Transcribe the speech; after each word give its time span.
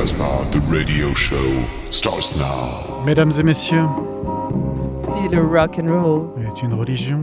Casbah, 0.00 0.50
the 0.50 0.60
radio 0.60 1.12
show 1.12 1.62
starts 1.90 2.34
now. 2.34 3.02
Mesdames 3.04 3.32
et 3.38 3.42
messieurs, 3.42 3.84
Si 4.98 5.28
le 5.28 5.42
rock 5.42 5.78
and 5.78 5.90
roll, 5.90 6.30
est 6.42 6.62
une 6.62 6.72
religion, 6.72 7.22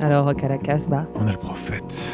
alors 0.00 0.24
rock 0.24 0.42
à 0.42 0.48
la 0.48 0.58
Casbah. 0.58 1.06
on 1.14 1.28
est 1.28 1.32
le 1.32 1.38
prophète. 1.38 2.09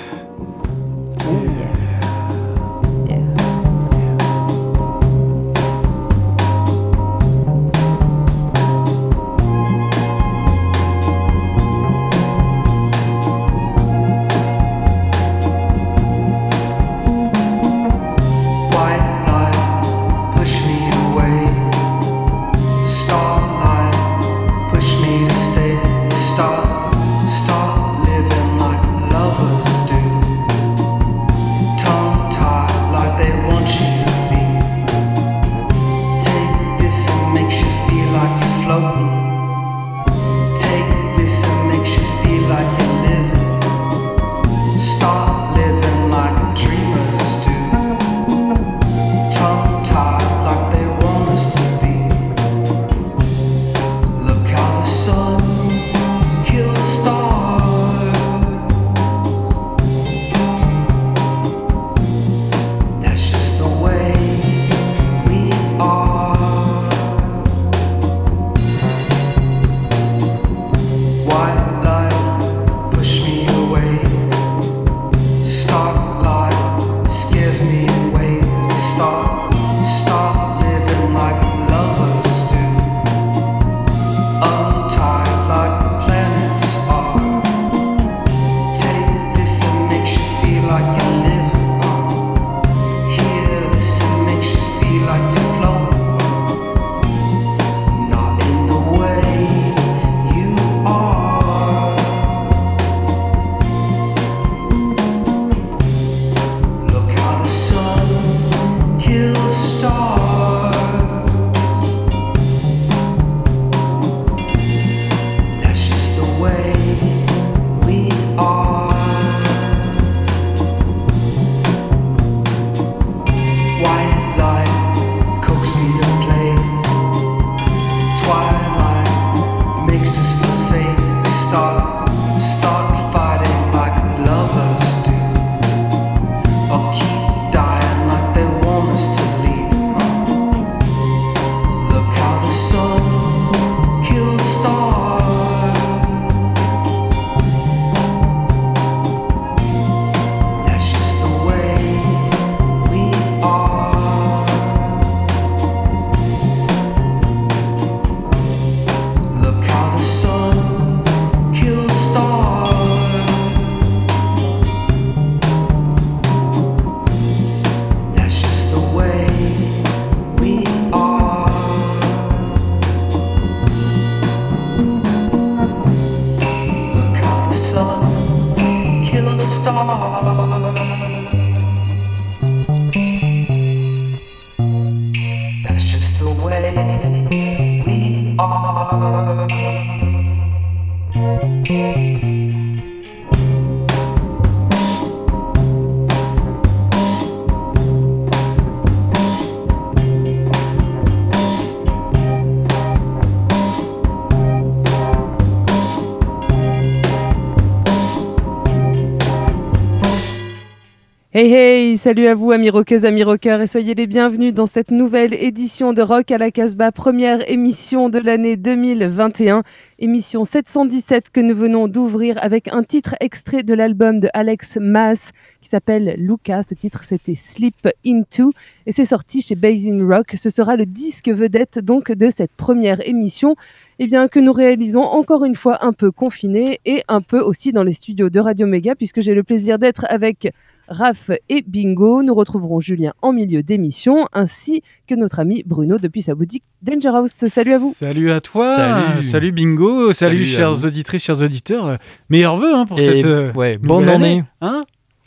Hey 211.38 211.52
hey, 211.52 211.96
salut 211.98 212.28
à 212.28 212.34
vous 212.34 212.50
amis 212.50 212.70
rockeuses, 212.70 213.04
amis 213.04 213.22
rockeurs 213.22 213.60
et 213.60 213.66
soyez 213.66 213.94
les 213.94 214.06
bienvenus 214.06 214.54
dans 214.54 214.64
cette 214.64 214.90
nouvelle 214.90 215.34
édition 215.34 215.92
de 215.92 216.00
Rock 216.00 216.30
à 216.30 216.38
la 216.38 216.50
Casbah, 216.50 216.92
première 216.92 217.46
émission 217.50 218.08
de 218.08 218.18
l'année 218.18 218.56
2021, 218.56 219.62
émission 219.98 220.44
717 220.44 221.28
que 221.28 221.40
nous 221.40 221.54
venons 221.54 221.88
d'ouvrir 221.88 222.42
avec 222.42 222.68
un 222.68 222.82
titre 222.82 223.16
extrait 223.20 223.64
de 223.64 223.74
l'album 223.74 224.18
de 224.18 224.30
Alex 224.32 224.78
Maas 224.80 225.32
qui 225.60 225.68
s'appelle 225.68 226.14
Luca. 226.16 226.62
Ce 226.62 226.72
titre 226.72 227.04
c'était 227.04 227.34
Sleep 227.34 227.86
Into 228.06 228.54
et 228.86 228.92
c'est 228.92 229.04
sorti 229.04 229.42
chez 229.42 229.56
Basin 229.56 230.08
Rock. 230.08 230.36
Ce 230.38 230.48
sera 230.48 230.74
le 230.74 230.86
disque 230.86 231.28
vedette 231.28 231.80
donc 231.80 232.12
de 232.12 232.30
cette 232.30 232.52
première 232.52 233.06
émission 233.06 233.56
eh 233.98 234.06
bien, 234.06 234.28
que 234.28 234.38
nous 234.38 234.52
réalisons 234.52 235.02
encore 235.02 235.44
une 235.44 235.54
fois 235.54 235.84
un 235.84 235.92
peu 235.92 236.10
confiné 236.10 236.80
et 236.86 237.02
un 237.08 237.20
peu 237.20 237.40
aussi 237.40 237.72
dans 237.72 237.82
les 237.82 237.92
studios 237.92 238.30
de 238.30 238.40
Radio 238.40 238.66
Méga 238.66 238.94
puisque 238.94 239.20
j'ai 239.20 239.34
le 239.34 239.42
plaisir 239.42 239.78
d'être 239.78 240.06
avec 240.08 240.50
Raph 240.88 241.30
et 241.48 241.64
Bingo. 241.66 242.22
Nous 242.22 242.34
retrouverons 242.34 242.80
Julien 242.80 243.12
en 243.22 243.32
milieu 243.32 243.62
d'émission, 243.62 244.26
ainsi 244.32 244.82
que 245.06 245.14
notre 245.14 245.40
ami 245.40 245.62
Bruno 245.66 245.98
depuis 245.98 246.22
sa 246.22 246.34
boutique 246.34 246.64
Danger 246.82 247.08
House. 247.08 247.32
Salut 247.32 247.72
à 247.72 247.78
vous. 247.78 247.94
Salut 247.96 248.30
à 248.30 248.40
toi. 248.40 248.74
Salut. 249.22 249.52
Bingo. 249.52 250.12
Salut, 250.12 250.44
Salut 250.46 250.54
à 250.54 250.56
chers 250.56 250.84
auditrices, 250.84 251.22
chers 251.22 251.42
auditeurs. 251.42 251.98
Meilleurs 252.30 252.56
vœux 252.56 252.74
hein, 252.74 252.86
pour 252.86 252.98
Et 252.98 253.02
cette 253.02 253.26
euh, 253.26 253.52
ouais, 253.52 253.78
bonne 253.78 254.00
nouvelle 254.00 254.14
année. 254.14 254.44
Hein 254.60 254.82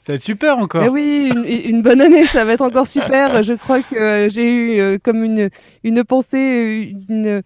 Ça 0.10 0.14
va 0.14 0.16
être 0.16 0.24
super 0.24 0.58
encore. 0.58 0.84
Eh 0.84 0.90
oui, 0.90 1.32
une, 1.68 1.84
bonne 1.84 2.02
année, 2.02 2.24
ça 2.24 2.44
va 2.44 2.54
être 2.54 2.64
encore 2.64 2.88
super. 2.88 3.44
Je 3.44 3.54
crois 3.54 3.84
que 3.84 3.96
euh, 3.96 4.28
j'ai 4.28 4.52
eu 4.52 4.80
euh, 4.80 4.98
comme 4.98 5.24
une, 5.24 5.52
une 5.84 6.04
pensée, 6.04 6.90
euh, 6.90 7.14
une 7.14 7.44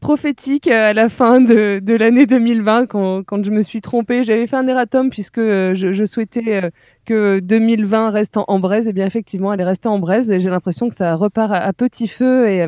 prophétique 0.00 0.66
à 0.66 0.94
la 0.94 1.10
fin 1.10 1.42
de, 1.42 1.78
de 1.78 1.94
l'année 1.94 2.24
2020 2.24 2.86
quand, 2.86 3.22
quand 3.22 3.44
je 3.44 3.50
me 3.50 3.60
suis 3.60 3.82
trompée. 3.82 4.24
J'avais 4.24 4.46
fait 4.46 4.56
un 4.56 4.66
erratum 4.66 5.10
puisque 5.10 5.40
je, 5.40 6.04
souhaitais 6.06 6.70
que 7.04 7.38
2020 7.40 8.08
reste 8.08 8.38
en, 8.38 8.46
en 8.48 8.60
braise. 8.60 8.88
Et 8.88 8.94
bien 8.94 9.04
effectivement, 9.04 9.52
elle 9.52 9.60
est 9.60 9.64
restée 9.64 9.90
en 9.90 9.98
braise 9.98 10.30
et 10.30 10.40
j'ai 10.40 10.48
l'impression 10.48 10.88
que 10.88 10.94
ça 10.94 11.14
repart 11.16 11.52
à, 11.52 11.56
à 11.56 11.74
petit 11.74 12.08
feu 12.08 12.48
et 12.48 12.64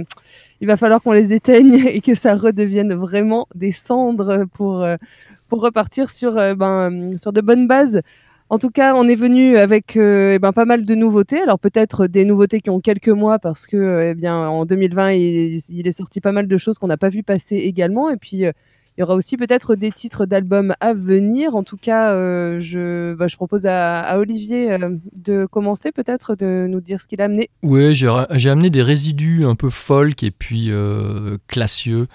il 0.61 0.67
va 0.67 0.77
falloir 0.77 1.00
qu'on 1.00 1.12
les 1.12 1.33
éteigne 1.33 1.73
et 1.87 2.03
que 2.03 2.15
ça 2.15 2.35
redevienne 2.35 2.93
vraiment 2.93 3.49
des 3.55 3.73
cendres 3.73 4.45
pour, 4.53 4.87
pour 5.49 5.61
repartir 5.62 6.11
sur, 6.11 6.35
ben, 6.35 7.17
sur 7.17 7.33
de 7.33 7.41
bonnes 7.41 7.67
bases. 7.67 8.03
En 8.50 8.59
tout 8.59 8.71
cas, 8.71 8.95
on 8.95 9.06
est 9.09 9.15
venu 9.15 9.56
avec 9.56 9.97
euh, 9.97 10.35
eh 10.35 10.39
ben, 10.39 10.53
pas 10.53 10.65
mal 10.65 10.85
de 10.85 10.95
nouveautés. 10.95 11.41
Alors 11.41 11.59
peut-être 11.59 12.06
des 12.06 12.25
nouveautés 12.25 12.61
qui 12.61 12.71
ont 12.71 12.81
quelques 12.81 13.09
mois 13.09 13.39
parce 13.39 13.67
que 13.67 13.77
euh, 13.77 14.11
eh 14.11 14.15
bien 14.15 14.37
en 14.37 14.65
2020 14.65 15.12
il, 15.12 15.61
il 15.69 15.87
est 15.87 15.93
sorti 15.93 16.21
pas 16.21 16.33
mal 16.33 16.49
de 16.49 16.56
choses 16.56 16.79
qu'on 16.79 16.87
n'a 16.87 16.97
pas 16.97 17.11
vu 17.11 17.23
passer 17.23 17.56
également. 17.56 18.11
Et 18.11 18.17
puis 18.17 18.47
euh, 18.47 18.53
il 18.99 19.03
y 19.03 19.05
aura 19.05 19.15
aussi 19.15 19.37
peut-être 19.37 19.77
des 19.77 19.93
titres 19.93 20.27
d'albums 20.27 20.75
à 20.81 20.93
venir. 20.93 21.55
En 21.55 21.62
tout 21.62 21.77
cas, 21.77 22.11
euh, 22.15 22.59
je, 22.59 23.15
bah, 23.15 23.29
je 23.29 23.37
propose 23.37 23.65
à, 23.65 24.00
à 24.00 24.19
Olivier 24.19 24.73
euh, 24.73 24.97
de 25.17 25.47
commencer 25.47 25.93
peut-être 25.93 26.35
de 26.35 26.67
nous 26.69 26.81
dire 26.81 27.00
ce 27.00 27.06
qu'il 27.06 27.21
a 27.21 27.27
amené. 27.27 27.49
Ouais, 27.62 27.93
j'ai 27.95 28.50
amené 28.50 28.71
des 28.71 28.83
résidus 28.83 29.45
un 29.45 29.55
peu 29.55 29.71
folk 29.71 30.25
et 30.25 30.33
puis 30.33 30.73
euh, 30.73 31.39
classieux, 31.47 32.09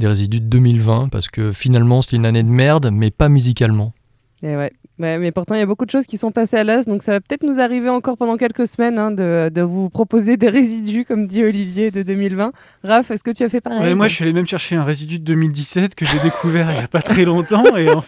des 0.00 0.06
résidus 0.06 0.40
de 0.40 0.44
2020 0.44 1.08
parce 1.08 1.28
que 1.28 1.50
finalement 1.50 2.02
c'était 2.02 2.16
une 2.16 2.26
année 2.26 2.42
de 2.42 2.50
merde, 2.50 2.90
mais 2.92 3.10
pas 3.10 3.30
musicalement. 3.30 3.94
Et 4.42 4.54
ouais. 4.54 4.72
Ouais, 4.98 5.18
mais 5.18 5.30
pourtant, 5.30 5.54
il 5.54 5.58
y 5.58 5.62
a 5.62 5.66
beaucoup 5.66 5.86
de 5.86 5.90
choses 5.90 6.06
qui 6.06 6.16
sont 6.16 6.32
passées 6.32 6.56
à 6.56 6.64
l'as, 6.64 6.84
donc 6.84 7.02
ça 7.02 7.12
va 7.12 7.20
peut-être 7.20 7.44
nous 7.44 7.60
arriver 7.60 7.88
encore 7.88 8.16
pendant 8.16 8.36
quelques 8.36 8.66
semaines 8.66 8.98
hein, 8.98 9.12
de, 9.12 9.48
de 9.48 9.62
vous 9.62 9.90
proposer 9.90 10.36
des 10.36 10.48
résidus, 10.48 11.04
comme 11.04 11.28
dit 11.28 11.44
Olivier, 11.44 11.92
de 11.92 12.02
2020. 12.02 12.52
Raph, 12.82 13.10
est-ce 13.12 13.22
que 13.22 13.30
tu 13.30 13.44
as 13.44 13.48
fait 13.48 13.60
pareil 13.60 13.80
Ouais, 13.80 13.94
moi, 13.94 14.08
je 14.08 14.14
suis 14.16 14.24
allé 14.24 14.32
même 14.32 14.48
chercher 14.48 14.74
un 14.74 14.82
résidu 14.82 15.20
de 15.20 15.24
2017 15.24 15.94
que 15.94 16.04
j'ai 16.04 16.18
découvert 16.18 16.70
il 16.72 16.78
n'y 16.78 16.84
a 16.84 16.88
pas 16.88 17.02
très 17.02 17.24
longtemps. 17.24 17.64
Et 17.76 17.88
en, 17.90 18.02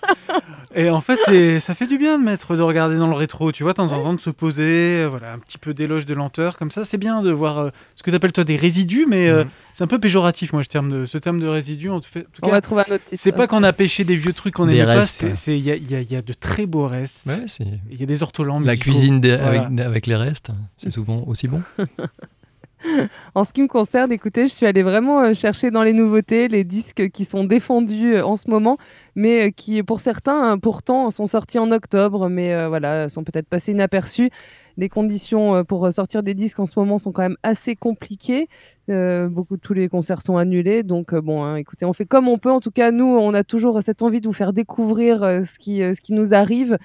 et 0.74 0.88
en 0.90 1.00
fait, 1.00 1.18
ça 1.60 1.74
fait 1.74 1.86
du 1.86 1.98
bien 1.98 2.18
de 2.18 2.24
mettre, 2.24 2.56
de 2.56 2.62
regarder 2.62 2.96
dans 2.96 3.08
le 3.08 3.14
rétro. 3.14 3.50
Tu 3.52 3.62
vois, 3.62 3.72
de 3.72 3.76
temps 3.76 3.92
en 3.92 4.02
temps, 4.02 4.14
de 4.14 4.20
se 4.20 4.30
poser, 4.30 5.02
euh, 5.02 5.06
voilà, 5.08 5.32
un 5.32 5.38
petit 5.38 5.58
peu 5.58 5.74
d'éloge 5.74 6.06
de 6.06 6.14
lenteur. 6.14 6.56
Comme 6.58 6.70
ça, 6.70 6.84
c'est 6.84 6.98
bien 6.98 7.22
de 7.22 7.30
voir 7.30 7.58
euh, 7.58 7.70
ce 7.96 8.02
que 8.02 8.10
tu 8.10 8.16
appelles 8.16 8.32
toi 8.32 8.44
des 8.44 8.56
résidus, 8.56 9.06
mais 9.08 9.28
euh, 9.28 9.44
Mhm. 9.44 9.50
c'est 9.76 9.84
un 9.84 9.86
peu 9.86 9.98
péjoratif, 9.98 10.52
moi, 10.52 10.62
ce 10.62 10.68
terme 10.68 10.90
de, 10.90 11.06
ce 11.06 11.18
terme 11.18 11.40
de 11.40 11.46
résidu. 11.48 11.90
En 11.90 12.00
tout, 12.00 12.08
fait, 12.08 12.20
en 12.20 12.22
tout 12.22 12.40
On 12.42 12.46
cas, 12.46 12.52
va 12.52 12.60
trouver 12.60 12.82
un 12.88 12.94
autre 12.94 13.04
titre. 13.04 13.20
c'est 13.20 13.32
pas 13.32 13.46
qu'on 13.46 13.62
a 13.62 13.72
pêché 13.72 14.04
des 14.04 14.16
vieux 14.16 14.32
trucs 14.32 14.54
qu'on 14.54 14.66
Des 14.66 14.74
n'aimait 14.78 14.98
pas. 14.98 15.04
Il 15.48 15.56
y 15.56 15.70
a, 15.70 15.76
il 15.76 15.90
y 15.90 15.94
a- 15.94 16.00
il 16.00 16.10
y 16.12 16.16
a 16.16 16.22
de 16.22 16.32
très 16.32 16.66
beaux 16.66 16.86
restes. 16.86 17.22
Ouais, 17.26 17.38
Il 17.90 17.98
y 18.00 18.02
a 18.02 18.06
des 18.06 18.22
ortolans. 18.22 18.60
la 18.60 18.72
musicaux. 18.72 18.82
cuisine 18.90 19.20
des- 19.20 19.36
Voilà. 19.36 19.62
avec, 19.66 19.80
avec 19.80 20.06
les 20.06 20.16
restes, 20.16 20.50
c'est 20.78 20.90
souvent 20.90 21.24
aussi 21.26 21.48
bon. 21.48 21.62
En 23.34 23.44
ce 23.44 23.52
qui 23.52 23.62
me 23.62 23.68
concerne, 23.68 24.12
écoutez, 24.12 24.46
je 24.46 24.52
suis 24.52 24.66
allée 24.66 24.82
vraiment 24.82 25.20
euh, 25.20 25.34
chercher 25.34 25.70
dans 25.70 25.82
les 25.82 25.92
nouveautés 25.92 26.48
les 26.48 26.64
disques 26.64 27.10
qui 27.10 27.24
sont 27.24 27.44
défendus 27.44 28.14
euh, 28.14 28.24
en 28.24 28.36
ce 28.36 28.48
moment, 28.48 28.78
mais 29.14 29.48
euh, 29.48 29.50
qui, 29.50 29.82
pour 29.82 30.00
certains, 30.00 30.54
euh, 30.54 30.56
pourtant, 30.56 31.10
sont 31.10 31.26
sortis 31.26 31.58
en 31.58 31.70
octobre, 31.72 32.28
mais 32.28 32.68
voilà, 32.68 33.08
sont 33.08 33.24
peut-être 33.24 33.48
passés 33.48 33.72
inaperçus. 33.72 34.30
Les 34.76 34.88
conditions 34.88 35.62
pour 35.64 35.92
sortir 35.92 36.22
des 36.22 36.32
disques 36.32 36.58
en 36.58 36.64
ce 36.64 36.78
moment 36.78 36.96
sont 36.96 37.12
quand 37.12 37.22
même 37.22 37.36
assez 37.42 37.76
compliquées. 37.76 38.48
Euh, 38.88 39.28
beaucoup 39.28 39.56
tous 39.58 39.74
les 39.74 39.88
concerts 39.88 40.22
sont 40.22 40.38
annulés, 40.38 40.82
donc 40.82 41.14
bon, 41.14 41.42
hein, 41.42 41.56
écoutez, 41.56 41.84
on 41.84 41.92
fait 41.92 42.06
comme 42.06 42.28
on 42.28 42.38
peut. 42.38 42.50
En 42.50 42.60
tout 42.60 42.70
cas, 42.70 42.90
nous, 42.90 43.04
on 43.04 43.34
a 43.34 43.44
toujours 43.44 43.82
cette 43.82 44.00
envie 44.00 44.20
de 44.20 44.26
vous 44.26 44.32
faire 44.32 44.52
découvrir 44.52 45.20
ce 45.20 45.58
qui, 45.58 45.78
ce 45.78 46.00
qui 46.00 46.14
nous 46.14 46.32
arrive. 46.34 46.78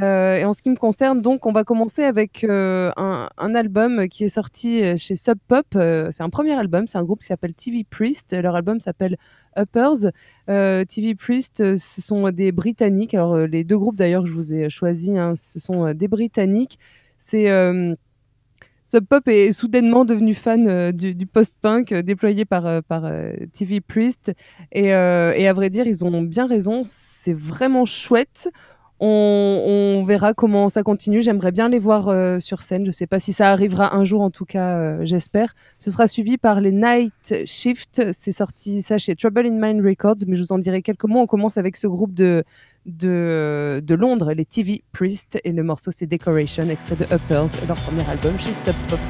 Euh, 0.00 0.36
et 0.36 0.44
en 0.44 0.52
ce 0.52 0.62
qui 0.62 0.70
me 0.70 0.76
concerne, 0.76 1.20
donc, 1.20 1.46
on 1.46 1.52
va 1.52 1.64
commencer 1.64 2.02
avec 2.02 2.44
euh, 2.44 2.90
un, 2.96 3.54
album 3.54 4.08
qui 4.08 4.24
est 4.24 4.28
sorti 4.28 4.82
euh, 4.82 4.96
chez 4.96 5.14
Sub 5.14 5.38
Pop. 5.46 5.66
C'est 5.72 6.22
un 6.22 6.30
premier 6.30 6.54
album, 6.54 6.86
c'est 6.86 6.98
un 6.98 7.04
groupe 7.04 7.20
qui 7.20 7.26
s'appelle 7.26 7.54
TV 7.54 7.84
Priest. 7.88 8.34
Leur 8.34 8.56
album 8.56 8.80
s'appelle 8.80 9.16
Uppers. 9.56 10.10
TV 10.46 11.14
Priest, 11.14 11.76
ce 11.76 12.00
sont 12.02 12.30
des 12.30 12.52
Britanniques. 12.52 13.14
Alors, 13.14 13.36
les 13.36 13.64
deux 13.64 13.78
groupes 13.78 13.96
d'ailleurs 13.96 14.22
que 14.22 14.28
je 14.28 14.34
vous 14.34 14.54
ai 14.54 14.70
choisis, 14.70 15.10
hein, 15.10 15.34
ce 15.34 15.60
sont 15.60 15.92
des 15.92 16.08
Britanniques. 16.08 16.78
C'est. 17.16 17.48
Sub 18.84 19.06
Pop 19.06 19.26
est 19.28 19.52
soudainement 19.52 20.04
devenu 20.04 20.34
fan 20.34 20.90
du, 20.92 21.26
post-punk 21.26 21.94
déployé 21.94 22.44
par, 22.44 22.82
TV 23.54 23.80
Priest. 23.80 24.32
Et, 24.72 24.86
et 24.86 25.48
à 25.48 25.52
vrai 25.52 25.70
dire, 25.70 25.86
ils 25.86 26.04
ont 26.04 26.22
bien 26.22 26.46
raison. 26.46 26.82
C'est 26.84 27.34
vraiment 27.34 27.84
chouette. 27.84 28.50
On, 29.04 30.04
verra 30.06 30.32
comment 30.32 30.68
ça 30.68 30.84
continue. 30.84 31.22
J'aimerais 31.22 31.50
bien 31.50 31.68
les 31.68 31.80
voir 31.80 32.08
euh, 32.08 32.38
sur 32.38 32.62
scène. 32.62 32.82
Je 32.82 32.88
ne 32.88 32.92
sais 32.92 33.08
pas 33.08 33.18
si 33.18 33.32
ça 33.32 33.50
arrivera 33.50 33.96
un 33.96 34.04
jour, 34.04 34.20
en 34.20 34.30
tout 34.30 34.44
cas, 34.44 34.76
euh, 34.78 34.98
j'espère. 35.02 35.54
Ce 35.80 35.90
sera 35.90 36.06
suivi 36.06 36.38
par 36.38 36.60
les 36.60 36.70
Night 36.70 37.44
Shift. 37.44 38.12
C'est 38.12 38.30
sorti 38.30 38.80
ça 38.80 38.98
chez 38.98 39.16
Trouble 39.16 39.46
in 39.46 39.58
Mind 39.60 39.84
Records, 39.84 40.24
mais 40.28 40.36
je 40.36 40.42
vous 40.42 40.52
en 40.52 40.58
dirai 40.58 40.82
quelques 40.82 41.04
mots. 41.04 41.18
On 41.18 41.26
commence 41.26 41.58
avec 41.58 41.76
ce 41.76 41.88
groupe 41.88 42.14
de, 42.14 42.44
de, 42.86 43.82
de 43.84 43.94
Londres, 43.96 44.34
les 44.34 44.44
TV 44.44 44.84
Priest, 44.92 45.40
et 45.42 45.50
le 45.50 45.64
morceau 45.64 45.90
c'est 45.90 46.06
Decoration, 46.06 46.68
extrait 46.68 46.96
de 46.96 47.04
Uppers, 47.04 47.66
leur 47.66 47.76
premier 47.78 48.08
album 48.08 48.38
chez 48.38 48.52
Sub 48.52 48.76
Pop. 48.88 49.00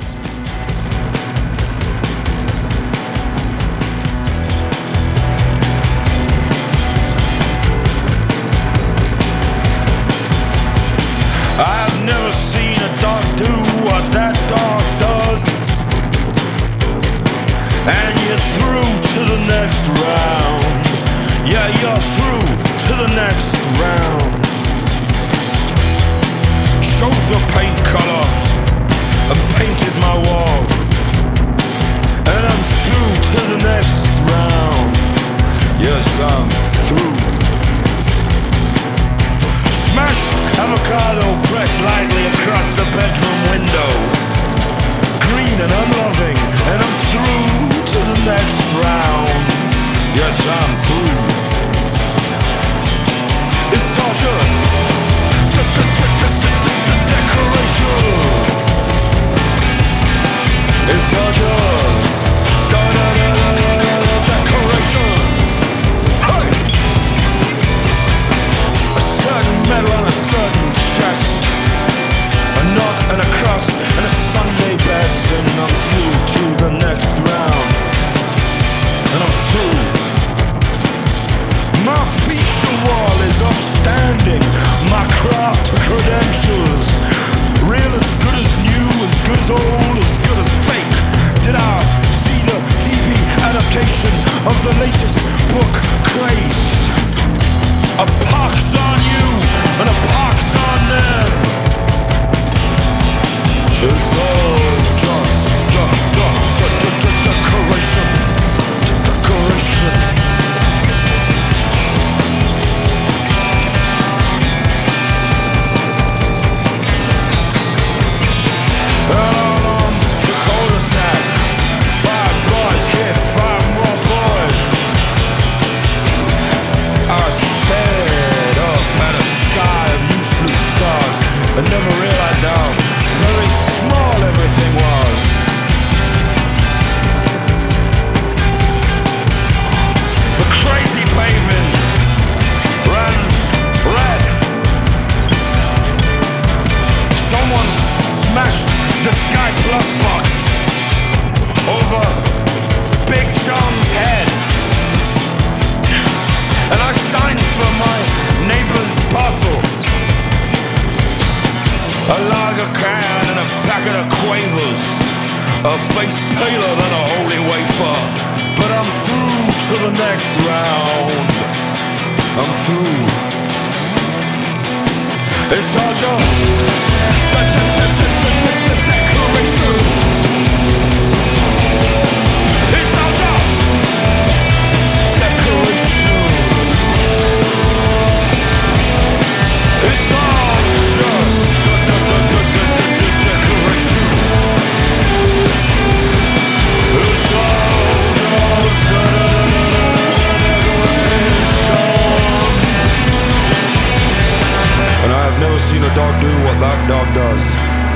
seen 205.73 205.83
a 205.83 205.95
dog 205.95 206.21
do 206.21 206.29
what 206.45 206.61
that 206.61 206.87
dog 206.87 207.15
does. 207.15 207.92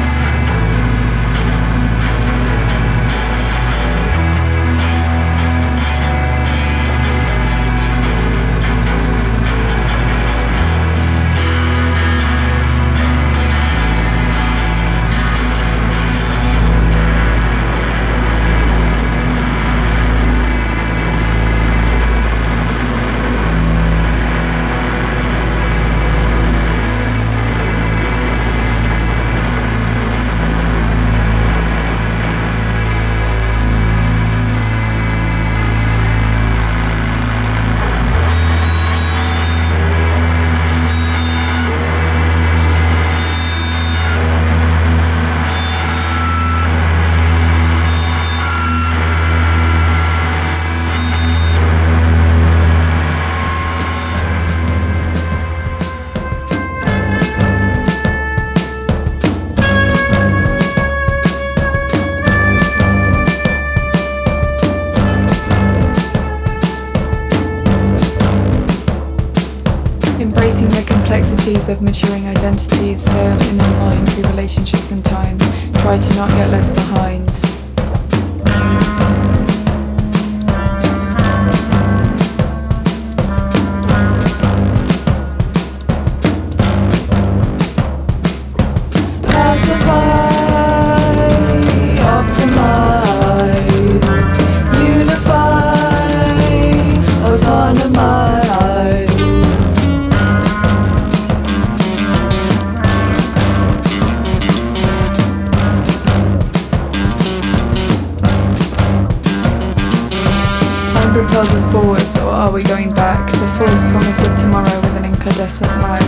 propels 111.26 111.52
us 111.52 111.72
forwards, 111.72 112.16
or 112.18 112.30
are 112.30 112.52
we 112.52 112.62
going 112.62 112.94
back? 112.94 113.28
The 113.30 113.48
false 113.58 113.82
promise 113.82 114.20
of 114.20 114.36
tomorrow 114.36 114.80
with 114.80 114.96
an 114.96 115.04
incandescent 115.04 115.70
lag. 115.82 116.02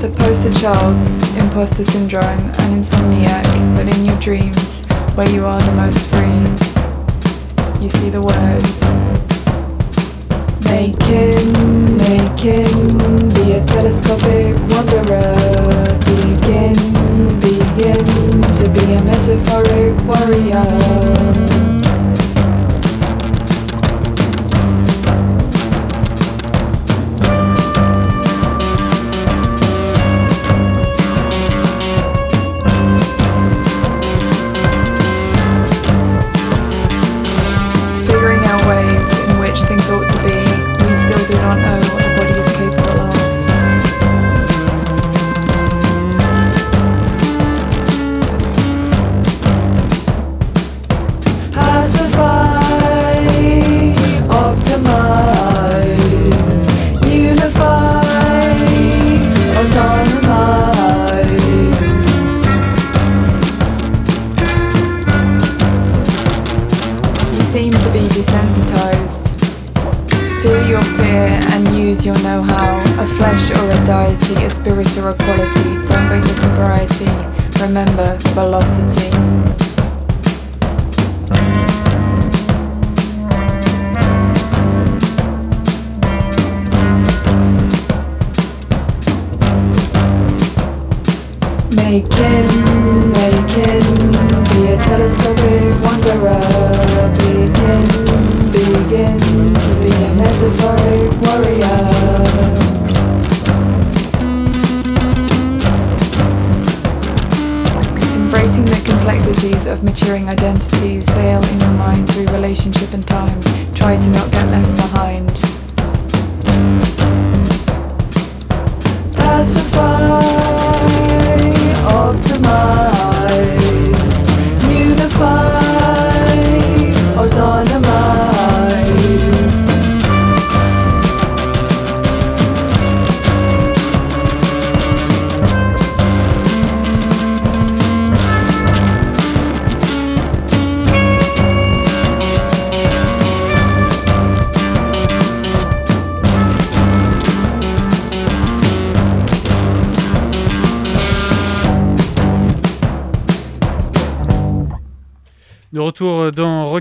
The 0.00 0.08
poster 0.16 0.52
child's 0.52 1.22
imposter 1.36 1.84
syndrome, 1.84 2.24
an 2.24 2.80
insomniac, 2.80 3.44
but 3.76 3.94
in 3.94 4.06
your 4.06 4.18
dreams, 4.20 4.84
where 5.14 5.28
you 5.28 5.44
are 5.44 5.60
the 5.60 5.72
most 5.72 6.06
free, 6.08 6.46
you 7.82 7.90
see 7.90 8.08
the 8.08 8.22
words. 8.22 8.82
Making, 10.64 11.96
making, 11.98 13.28
be 13.34 13.52
a 13.52 13.64
telescopic 13.66 14.56
wanderer, 14.70 15.98
begin, 16.06 17.40
begin 17.40 17.57
to 17.78 18.68
be 18.70 18.94
a 18.94 19.02
metaphoric 19.04 19.94
warrior. 20.04 21.57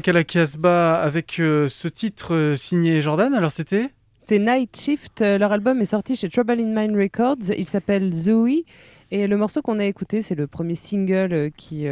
À 0.08 0.14
la 0.14 0.24
Casbah 0.24 1.02
avec 1.02 1.40
euh, 1.40 1.68
ce 1.68 1.88
titre 1.88 2.34
euh, 2.34 2.56
signé 2.56 3.02
Jordan. 3.02 3.34
Alors 3.34 3.52
c'était? 3.52 3.90
C'est 4.20 4.40
Night 4.40 4.80
Shift. 4.80 5.22
euh, 5.22 5.38
Leur 5.38 5.52
album 5.52 5.82
est 5.82 5.86
sorti 5.86 6.16
chez 6.16 6.30
Trouble 6.30 6.60
in 6.60 6.74
Mind 6.74 6.96
Records. 6.96 7.54
Il 7.58 7.68
s'appelle 7.68 8.14
Zoe. 8.14 8.64
Et 9.12 9.28
le 9.28 9.38
morceau 9.38 9.62
qu'on 9.62 9.80
a 9.80 9.86
écouté, 9.86 10.22
c'est 10.22 10.36
le 10.36 10.48
premier 10.48 10.76
single 10.76 11.52
qui, 11.56 11.88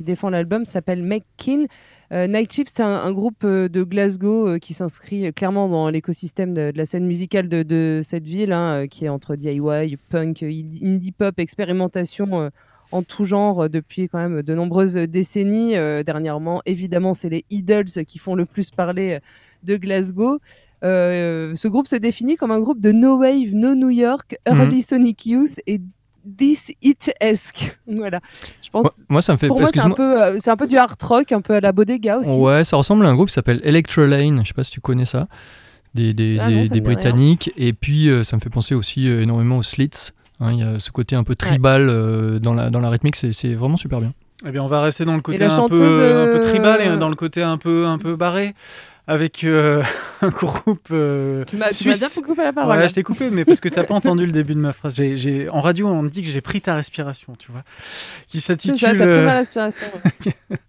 défend 0.00 0.28
l'album, 0.28 0.66
s'appelle 0.66 1.02
Make 1.02 1.24
Kin. 1.38 1.64
Night 2.10 2.52
Shift, 2.52 2.72
c'est 2.76 2.82
un, 2.82 3.12
groupe 3.12 3.46
de 3.46 3.82
Glasgow 3.82 4.58
qui 4.58 4.74
s'inscrit 4.74 5.32
clairement 5.32 5.68
dans 5.68 5.88
l'écosystème 5.88 6.52
de, 6.52 6.70
la 6.74 6.84
scène 6.84 7.06
musicale 7.06 7.48
de, 7.48 8.02
cette 8.04 8.26
ville, 8.26 8.52
hein, 8.52 8.88
qui 8.88 9.06
est 9.06 9.08
entre 9.08 9.36
DIY, 9.36 9.96
punk, 10.10 10.42
indie 10.42 11.12
pop, 11.12 11.38
expérimentation 11.38 12.50
en 12.92 13.02
tout 13.02 13.24
genre 13.24 13.64
euh, 13.64 13.68
depuis 13.68 14.08
quand 14.08 14.18
même 14.18 14.42
de 14.42 14.54
nombreuses 14.54 14.94
décennies. 14.94 15.76
Euh, 15.76 16.02
dernièrement, 16.02 16.62
évidemment, 16.66 17.14
c'est 17.14 17.28
les 17.28 17.44
Idols 17.50 18.04
qui 18.06 18.18
font 18.18 18.34
le 18.34 18.46
plus 18.46 18.70
parler 18.70 19.14
euh, 19.14 19.20
de 19.64 19.76
Glasgow. 19.76 20.40
Euh, 20.82 21.54
ce 21.56 21.68
groupe 21.68 21.86
se 21.86 21.96
définit 21.96 22.36
comme 22.36 22.50
un 22.50 22.60
groupe 22.60 22.80
de 22.80 22.92
no 22.92 23.18
wave, 23.18 23.52
no 23.52 23.74
New 23.74 23.90
York, 23.90 24.38
early 24.46 24.82
Sonic 24.82 25.26
Youth 25.26 25.60
et 25.66 25.80
this 26.36 26.72
it-esque. 26.82 27.78
voilà. 27.86 28.20
Je 28.62 28.70
pense. 28.70 28.84
Moi, 28.84 28.92
moi, 29.10 29.22
ça 29.22 29.32
me 29.32 29.38
fait. 29.38 29.48
pour 29.48 29.60
moi, 29.60 29.68
c'est 29.72 29.80
un 29.80 29.90
peu, 29.90 30.22
euh, 30.22 30.38
c'est 30.40 30.50
un 30.50 30.56
peu 30.56 30.66
du 30.66 30.76
hard 30.76 31.00
rock, 31.02 31.32
un 31.32 31.40
peu 31.40 31.54
à 31.54 31.60
la 31.60 31.72
Bodega 31.72 32.18
aussi. 32.18 32.30
Ouais, 32.30 32.64
ça 32.64 32.76
ressemble 32.76 33.04
à 33.06 33.10
un 33.10 33.14
groupe 33.14 33.28
qui 33.28 33.34
s'appelle 33.34 33.60
Electrolane. 33.64 34.40
Je 34.42 34.48
sais 34.48 34.54
pas 34.54 34.64
si 34.64 34.70
tu 34.70 34.80
connais 34.80 35.04
ça. 35.04 35.28
Des, 35.94 36.14
des, 36.14 36.38
Ah 36.40 36.50
non, 36.50 36.64
ça 36.64 36.70
des. 36.72 36.80
Britanniques. 36.80 37.52
Et 37.56 37.72
puis, 37.72 38.08
euh, 38.08 38.22
ça 38.22 38.36
me 38.36 38.40
fait 38.40 38.50
penser 38.50 38.74
aussi 38.74 39.06
énormément 39.06 39.58
aux 39.58 39.62
Slits. 39.62 40.12
Hein, 40.40 40.52
Il 40.52 40.58
y 40.58 40.62
a 40.62 40.78
ce 40.78 40.90
côté 40.90 41.16
un 41.16 41.24
peu 41.24 41.34
tribal 41.34 41.88
euh, 41.88 42.38
dans, 42.38 42.54
la, 42.54 42.70
dans 42.70 42.80
la 42.80 42.88
rythmique. 42.90 43.16
C'est 43.16 43.32
c'est 43.32 43.54
vraiment 43.54 43.76
super 43.76 44.00
bien. 44.00 44.12
Eh 44.46 44.50
bien, 44.50 44.62
on 44.62 44.68
va 44.68 44.80
rester 44.80 45.04
dans 45.04 45.14
le 45.16 45.20
côté 45.20 45.44
un, 45.44 45.48
peu, 45.48 45.62
un 45.64 45.68
peu 45.68 45.82
euh, 45.82 46.38
tribal 46.38 46.80
et 46.80 46.96
dans 46.96 47.10
le 47.10 47.14
côté 47.16 47.42
un 47.42 47.58
peu, 47.58 47.86
un 47.86 47.98
peu 47.98 48.16
barré 48.16 48.54
avec 49.06 49.44
euh, 49.44 49.82
un 50.22 50.28
groupe 50.28 50.88
euh, 50.92 51.44
Tu 51.46 51.56
m'as 51.56 51.68
tu 51.70 51.88
m'as 51.88 51.94
suisse. 51.94 52.14
bien 52.14 52.22
couper 52.26 52.44
la 52.44 52.52
parole. 52.54 52.78
Ouais, 52.78 52.88
je 52.88 52.94
t'ai 52.94 53.02
coupé, 53.02 53.28
mais 53.28 53.44
parce 53.44 53.60
que 53.60 53.68
t'as 53.68 53.82
pas 53.84 53.92
entendu 53.94 54.24
le 54.24 54.32
début 54.32 54.54
de 54.54 54.60
ma 54.60 54.72
phrase. 54.72 54.94
J'ai- 54.94 55.16
j'ai- 55.18 55.48
en 55.50 55.60
radio, 55.60 55.88
on 55.88 56.00
me 56.02 56.08
dit 56.08 56.22
que 56.22 56.30
j'ai 56.30 56.40
pris 56.40 56.60
ta 56.62 56.74
respiration, 56.74 57.34
tu 57.38 57.50
vois. 57.52 57.62
Qui 58.28 58.40
s'intitule. 58.40 58.78
t'as 58.80 58.90
pris 58.94 59.00
euh, 59.02 59.26
ma 59.26 59.34
respiration. 59.34 59.86
ouais. 60.04 60.56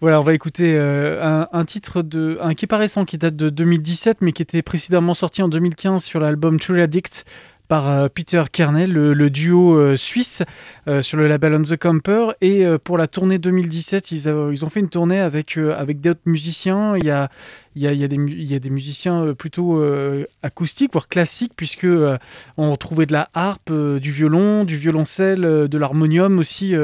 Voilà, 0.00 0.18
on 0.18 0.24
va 0.24 0.34
écouter 0.34 0.74
euh, 0.76 1.22
un, 1.22 1.48
un 1.52 1.64
titre 1.64 2.02
de, 2.02 2.36
un 2.40 2.54
qui 2.54 2.64
est 2.64 2.66
pas 2.68 2.76
récent, 2.76 3.04
qui 3.04 3.18
date 3.18 3.36
de 3.36 3.50
2017, 3.50 4.18
mais 4.20 4.32
qui 4.32 4.42
était 4.42 4.62
précédemment 4.62 5.14
sorti 5.14 5.42
en 5.42 5.48
2015 5.48 6.02
sur 6.02 6.18
l'album 6.18 6.58
True 6.58 6.80
Addict 6.82 7.24
euh, 7.72 8.08
Peter 8.08 8.42
Kernel, 8.50 8.92
le, 8.92 9.30
duo 9.30 9.76
euh, 9.76 9.96
suisse 9.96 10.42
euh, 10.88 11.00
sur 11.02 11.16
le 11.16 11.26
label 11.26 11.54
On 11.54 11.62
the 11.62 11.76
Camper. 11.76 12.32
Et 12.40 12.64
pour 12.84 12.98
la 12.98 13.06
tournée 13.06 13.38
2017, 13.38 14.12
ils, 14.12 14.26
ils 14.52 14.64
ont 14.64 14.68
fait 14.68 14.80
une 14.80 14.88
tournée 14.88 15.20
avec, 15.20 15.56
avec 15.56 16.00
d'autres 16.00 16.20
musiciens. 16.26 16.96
Il 16.96 17.04
y 17.04 17.10
a, 17.10 17.30
il 17.74 17.82
y 17.82 18.04
a, 18.04 18.08
des, 18.58 18.70
musiciens 18.70 19.24
euh, 19.24 19.34
plutôt 19.34 19.78
euh, 19.78 20.26
acoustiques, 20.42 20.92
voire 20.92 21.08
classiques, 21.08 21.52
puisque 21.56 21.84
euh, 21.84 22.18
on 22.58 22.70
retrouvait 22.70 23.06
de 23.06 23.12
la 23.12 23.30
harpe, 23.32 23.70
euh, 23.70 23.98
du 23.98 24.12
violon, 24.12 24.64
du 24.64 24.76
violoncelle, 24.76 25.40
de 25.40 25.78
l'harmonium 25.78 26.38
aussi, 26.38 26.74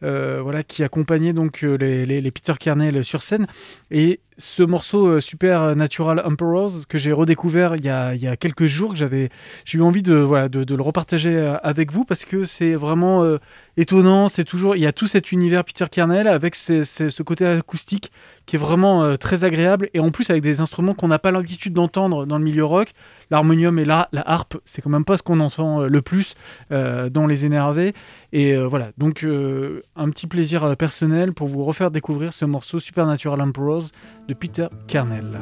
voilà, 0.00 0.62
qui 0.62 0.82
accompagnait 0.82 1.32
donc 1.32 1.62
les, 1.62 2.30
Peter 2.30 2.54
Kernel 2.58 3.04
sur 3.04 3.22
scène. 3.22 3.46
Et 3.90 4.20
ce 4.36 4.62
morceau 4.64 5.20
Super 5.20 5.76
Natural 5.76 6.20
Emperors 6.24 6.86
que 6.88 6.98
j'ai 6.98 7.12
redécouvert 7.12 7.76
il 7.76 7.84
y, 7.84 7.88
a, 7.88 8.36
quelques 8.36 8.66
jours, 8.66 8.92
que 8.92 8.96
j'avais, 8.96 9.28
j'ai 9.64 9.78
eu 9.78 9.82
envie 9.82 10.02
de, 10.02 10.12
le 10.14 10.82
repartager 10.82 11.56
avec 11.62 11.92
vous 11.92 12.04
parce 12.04 12.24
que 12.24 12.44
c'est 12.44 12.74
vraiment 12.74 13.38
étonnant. 13.76 14.28
C'est 14.28 14.44
toujours, 14.44 14.74
il 14.74 14.82
y 14.82 14.86
a 14.86 14.92
tout 14.92 15.06
cet 15.06 15.30
univers 15.32 15.64
Peter 15.64 15.86
Kernel 15.90 16.26
avec 16.26 16.54
ce 16.56 17.22
côté 17.22 17.46
acoustique 17.46 18.10
qui 18.46 18.56
est 18.56 18.58
vraiment 18.58 19.02
euh, 19.04 19.16
très 19.16 19.44
agréable 19.44 19.88
et 19.94 20.00
en 20.00 20.10
plus 20.10 20.30
avec 20.30 20.42
des 20.42 20.60
instruments 20.60 20.94
qu'on 20.94 21.08
n'a 21.08 21.18
pas 21.18 21.30
l'habitude 21.30 21.72
d'entendre 21.72 22.26
dans 22.26 22.38
le 22.38 22.44
milieu 22.44 22.64
rock. 22.64 22.92
L'harmonium 23.30 23.78
et 23.78 23.84
la, 23.84 24.08
la 24.12 24.22
harpe, 24.28 24.58
c'est 24.64 24.82
quand 24.82 24.90
même 24.90 25.04
pas 25.04 25.16
ce 25.16 25.22
qu'on 25.22 25.40
entend 25.40 25.82
euh, 25.82 25.88
le 25.88 26.02
plus 26.02 26.34
euh, 26.72 27.08
dans 27.08 27.26
les 27.26 27.44
énervés. 27.44 27.94
Et 28.32 28.56
voilà, 28.56 28.90
donc 28.98 29.24
un 29.24 30.10
petit 30.10 30.26
plaisir 30.26 30.76
personnel 30.76 31.32
pour 31.32 31.46
vous 31.46 31.64
refaire 31.64 31.92
découvrir 31.92 32.32
ce 32.32 32.44
morceau 32.44 32.80
Supernatural 32.80 33.40
Emperors 33.40 33.84
de 34.26 34.34
Peter 34.34 34.66
Kernel. 34.88 35.40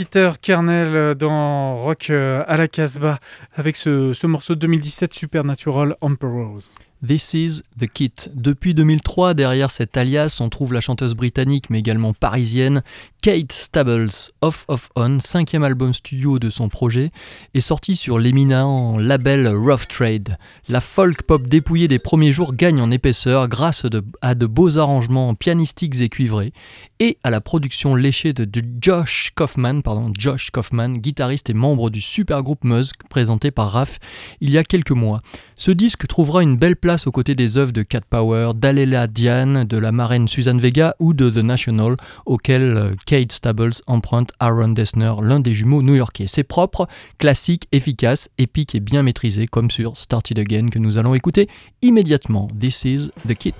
Peter 0.00 0.30
Kernel 0.40 0.96
euh, 0.96 1.14
dans 1.14 1.76
Rock 1.76 2.08
euh, 2.08 2.42
à 2.46 2.56
la 2.56 2.68
Casbah 2.68 3.18
avec 3.52 3.76
ce, 3.76 4.14
ce 4.14 4.26
morceau 4.26 4.54
de 4.54 4.60
2017 4.60 5.12
Supernatural 5.12 5.94
Emperors. 6.00 6.70
This 7.06 7.32
is 7.32 7.62
the 7.78 7.86
Kit. 7.86 8.28
Depuis 8.34 8.74
2003, 8.74 9.32
derrière 9.32 9.70
cet 9.70 9.96
alias, 9.96 10.36
on 10.40 10.50
trouve 10.50 10.74
la 10.74 10.82
chanteuse 10.82 11.14
britannique 11.14 11.70
mais 11.70 11.78
également 11.78 12.12
parisienne 12.12 12.82
Kate 13.22 13.52
Stables, 13.52 14.10
Off 14.42 14.64
of 14.68 14.90
On, 14.96 15.18
cinquième 15.20 15.62
album 15.62 15.94
studio 15.94 16.38
de 16.38 16.50
son 16.50 16.68
projet, 16.68 17.10
est 17.54 17.60
sorti 17.60 17.96
sur 17.96 18.18
l'éminent 18.18 18.98
label 18.98 19.48
Rough 19.48 19.86
Trade. 19.88 20.36
La 20.68 20.80
folk 20.80 21.22
pop 21.22 21.46
dépouillée 21.46 21.88
des 21.88 21.98
premiers 21.98 22.32
jours 22.32 22.54
gagne 22.54 22.80
en 22.80 22.90
épaisseur 22.90 23.48
grâce 23.48 23.86
à 24.20 24.34
de 24.34 24.46
beaux 24.46 24.78
arrangements 24.78 25.34
pianistiques 25.34 26.00
et 26.00 26.08
cuivrés 26.10 26.52
et 26.98 27.18
à 27.22 27.30
la 27.30 27.40
production 27.40 27.94
léchée 27.94 28.32
de, 28.32 28.46
Josh 28.80 29.32
Kaufman, 29.34 29.82
pardon, 29.82 30.12
Josh 30.18 30.50
Kaufman, 30.50 30.98
guitariste 30.98 31.50
et 31.50 31.54
membre 31.54 31.88
du 31.90 32.00
supergroupe 32.00 32.64
Musk 32.64 33.02
présenté 33.08 33.50
par 33.50 33.70
Raph 33.72 33.98
il 34.40 34.50
y 34.50 34.58
a 34.58 34.64
quelques 34.64 34.90
mois. 34.90 35.22
Ce 35.56 35.70
disque 35.70 36.06
trouvera 36.06 36.42
une 36.42 36.56
belle 36.56 36.76
place 36.76 36.89
aux 37.06 37.12
côtés 37.12 37.36
des 37.36 37.56
œuvres 37.56 37.72
de 37.72 37.82
Cat 37.82 38.00
Power, 38.08 38.50
d'Alela 38.56 39.06
Diane, 39.06 39.62
de 39.62 39.78
la 39.78 39.92
marraine 39.92 40.26
Suzanne 40.26 40.58
Vega 40.58 40.96
ou 40.98 41.14
de 41.14 41.30
The 41.30 41.36
National, 41.36 41.96
auquel 42.26 42.62
euh, 42.76 42.94
Kate 43.06 43.30
Stables 43.30 43.74
emprunte 43.86 44.32
Aaron 44.40 44.70
Dessner, 44.70 45.12
l'un 45.22 45.38
des 45.38 45.54
jumeaux 45.54 45.82
new-yorkais. 45.82 46.26
C'est 46.26 46.42
propre, 46.42 46.88
classique, 47.18 47.68
efficace, 47.70 48.28
épique 48.38 48.74
et 48.74 48.80
bien 48.80 49.04
maîtrisé, 49.04 49.46
comme 49.46 49.70
sur 49.70 49.96
Started 49.96 50.38
Again 50.40 50.68
que 50.68 50.80
nous 50.80 50.98
allons 50.98 51.14
écouter 51.14 51.48
immédiatement. 51.80 52.48
This 52.58 52.84
is 52.84 53.10
the 53.26 53.34
kit. 53.34 53.54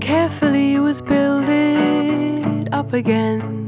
Carefully 0.00 0.78
was 0.78 1.00
build 1.00 1.48
it 1.48 2.72
up 2.72 2.92
again. 2.92 3.63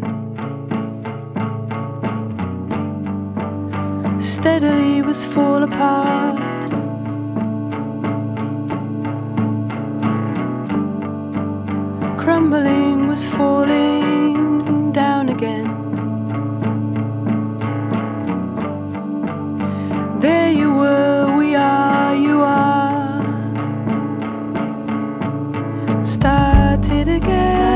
Steadily 4.36 5.00
was 5.00 5.24
fall 5.24 5.62
apart. 5.62 6.36
Crumbling 12.18 13.08
was 13.08 13.26
falling 13.26 14.92
down 14.92 15.30
again. 15.30 15.64
There 20.20 20.52
you 20.52 20.70
were, 20.74 21.34
we 21.38 21.54
are, 21.54 22.14
you 22.14 22.42
are 22.42 23.22
started 26.04 27.08
again. 27.08 27.75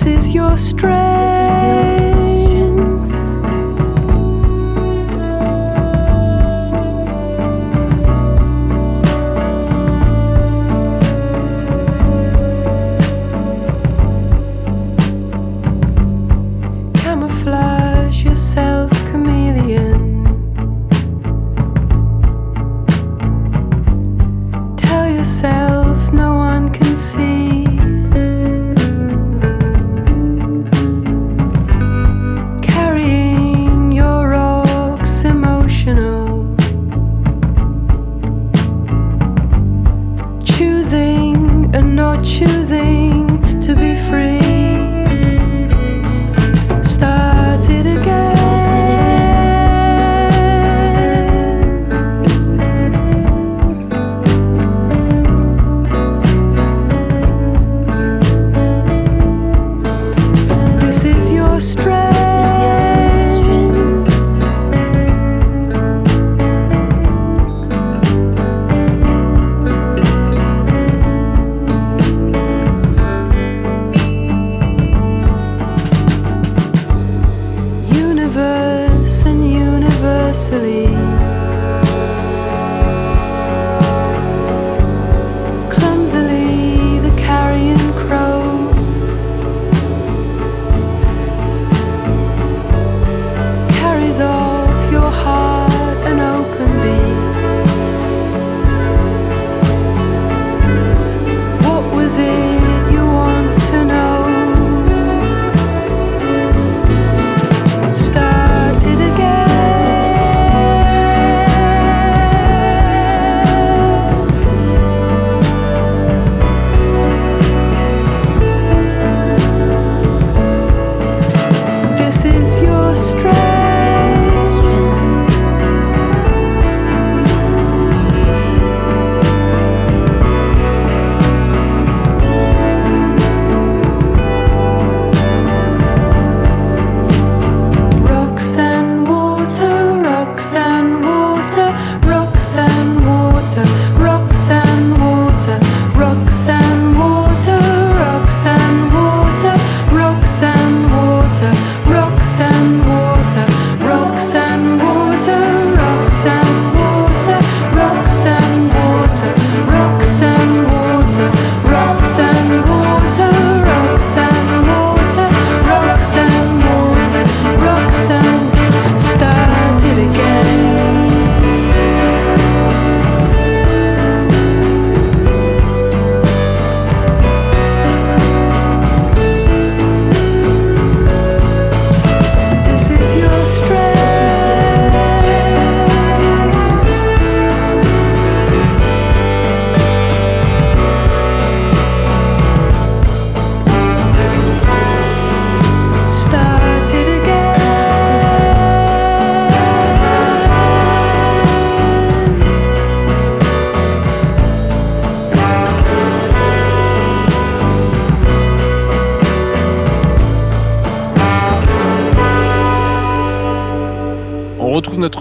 This 0.00 0.24
is 0.24 0.34
your 0.34 0.56
strength. 0.56 1.89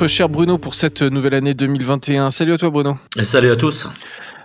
Cher 0.09 0.27
Bruno 0.27 0.57
pour 0.57 0.73
cette 0.73 1.03
nouvelle 1.03 1.35
année 1.35 1.53
2021. 1.53 2.31
Salut 2.31 2.53
à 2.53 2.57
toi 2.57 2.71
Bruno. 2.71 2.95
Et 3.15 3.23
salut 3.23 3.51
à 3.51 3.55
tous. 3.55 3.87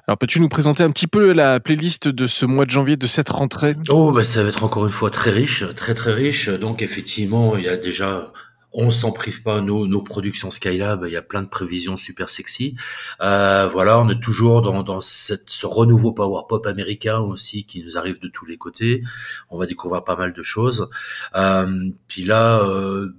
Alors 0.06 0.18
peux-tu 0.18 0.38
nous 0.38 0.50
présenter 0.50 0.82
un 0.82 0.90
petit 0.90 1.06
peu 1.06 1.32
la 1.32 1.58
playlist 1.58 2.06
de 2.06 2.26
ce 2.26 2.44
mois 2.44 2.66
de 2.66 2.70
janvier, 2.70 2.98
de 2.98 3.06
cette 3.06 3.30
rentrée? 3.30 3.74
Oh, 3.88 4.12
bah, 4.12 4.22
ça 4.22 4.42
va 4.42 4.50
être 4.50 4.62
encore 4.62 4.84
une 4.84 4.92
fois 4.92 5.08
très 5.08 5.30
riche, 5.30 5.64
très 5.74 5.94
très 5.94 6.12
riche. 6.12 6.50
Donc 6.50 6.82
effectivement, 6.82 7.56
il 7.56 7.64
y 7.64 7.68
a 7.68 7.78
déjà 7.78 8.30
on 8.74 8.90
s'en 8.90 9.12
prive 9.12 9.42
pas, 9.42 9.60
nos, 9.60 9.86
nos 9.86 10.02
productions 10.02 10.50
Skylab, 10.50 11.04
il 11.06 11.12
y 11.12 11.16
a 11.16 11.22
plein 11.22 11.42
de 11.42 11.48
prévisions 11.48 11.96
super 11.96 12.28
sexy. 12.28 12.74
Euh, 13.20 13.68
voilà, 13.68 14.00
on 14.00 14.08
est 14.10 14.20
toujours 14.20 14.62
dans, 14.62 14.82
dans 14.82 15.00
cette, 15.00 15.48
ce 15.48 15.64
renouveau 15.64 16.12
power 16.12 16.42
pop 16.48 16.66
américain 16.66 17.20
aussi 17.20 17.64
qui 17.64 17.84
nous 17.84 17.96
arrive 17.96 18.20
de 18.20 18.28
tous 18.28 18.44
les 18.46 18.58
côtés. 18.58 19.00
On 19.48 19.58
va 19.58 19.66
découvrir 19.66 20.02
pas 20.02 20.16
mal 20.16 20.32
de 20.32 20.42
choses. 20.42 20.88
Euh, 21.36 21.88
puis 22.08 22.24
là, 22.24 22.58
euh, 22.64 23.14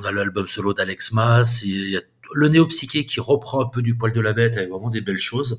on 0.00 0.06
a 0.06 0.10
l'album 0.10 0.46
solo 0.46 0.72
d'Alex 0.72 1.12
Mas, 1.12 1.62
le 2.34 2.48
néo-psyché 2.48 3.04
qui 3.04 3.20
reprend 3.20 3.60
un 3.60 3.66
peu 3.66 3.82
du 3.82 3.94
poil 3.94 4.12
de 4.12 4.20
la 4.20 4.32
bête 4.32 4.56
avec 4.56 4.70
vraiment 4.70 4.90
des 4.90 5.00
belles 5.00 5.18
choses. 5.18 5.58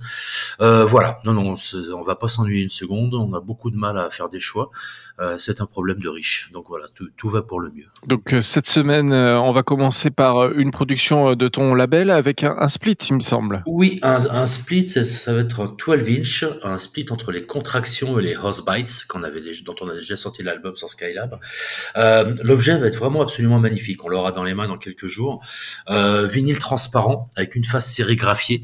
Euh, 0.62 0.86
voilà, 0.86 1.20
non, 1.26 1.34
non, 1.34 1.56
on, 1.94 2.04
va 2.04 2.16
pas 2.16 2.28
s'ennuyer 2.28 2.64
une 2.64 2.70
seconde, 2.70 3.14
on 3.14 3.34
a 3.34 3.40
beaucoup 3.40 3.72
de 3.72 3.78
mal 3.78 3.98
à 3.98 4.10
faire 4.10 4.30
des 4.30 4.40
choix. 4.40 4.72
Euh, 5.20 5.38
c'est 5.38 5.62
un 5.62 5.66
problème 5.66 6.00
de 6.00 6.10
riche. 6.10 6.50
Donc 6.54 6.66
voilà, 6.68 6.86
tout, 6.96 7.10
tout 7.16 7.30
va 7.30 7.42
pour 7.42 7.60
le 7.60 7.70
mieux. 7.70 7.86
Donc 8.08 8.34
euh, 8.34 8.42
cette 8.42 8.68
semaine, 8.68 9.14
on 9.14 9.52
va 9.52 9.64
commencer 9.64 10.10
par 10.10 10.52
une 10.54 10.72
production 10.72 11.36
de 11.36 11.48
ton 11.48 11.76
label 11.76 12.10
avec 12.10 12.44
un, 12.44 12.56
un 12.58 12.70
split, 12.70 12.98
il 13.10 13.16
me 13.16 13.20
semble. 13.20 13.64
Oui, 13.66 14.00
un, 14.02 14.20
un 14.30 14.46
split, 14.48 14.88
ça, 14.88 15.04
ça 15.04 15.34
va 15.34 15.42
être 15.42 15.62
un 15.62 15.76
12 15.78 16.10
inch, 16.10 16.46
un 16.64 16.78
split 16.78 17.06
entre 17.12 17.32
les 17.32 17.46
contractions 17.46 18.20
et 18.20 18.24
les 18.24 18.36
house 18.36 18.64
bites 18.66 19.06
qu'on 19.08 19.24
avait 19.24 19.42
déjà, 19.42 19.64
dont 19.64 19.76
on 19.82 19.90
a 19.90 19.94
déjà 19.94 20.16
sorti 20.16 20.44
l'album 20.44 20.76
sur 20.76 20.90
Skylab. 20.90 21.40
Euh, 21.98 22.34
L'objet 22.44 22.78
va 22.78 22.88
être 22.88 22.98
vraiment 22.98 23.22
absolument 23.22 23.60
magnifique. 23.60 24.04
On 24.04 24.10
l'aura 24.10 24.32
dans 24.32 24.44
les 24.44 24.54
mains 24.54 24.68
dans 24.68 24.78
quelques 24.78 25.08
jours. 25.08 25.44
Vinyle 25.90 26.60
transparent 26.62 27.30
avec 27.36 27.56
une 27.56 27.66
face 27.66 27.92
sérigraphiée. 27.92 28.62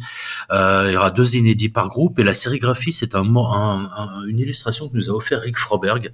Euh, 0.52 0.86
il 0.88 0.94
y 0.94 0.98
aura 0.98 1.12
deux 1.12 1.36
inédits 1.36 1.70
par 1.70 1.90
groupe 1.90 2.18
et 2.20 2.24
la 2.24 2.34
sérigraphie, 2.34 2.94
c'est 2.94 3.16
une 3.16 4.40
illustration 4.40 4.88
que 4.88 4.96
nous 4.96 5.10
a 5.10 5.14
offert 5.14 5.42
Rick 5.42 5.58
Froberg 5.58 6.12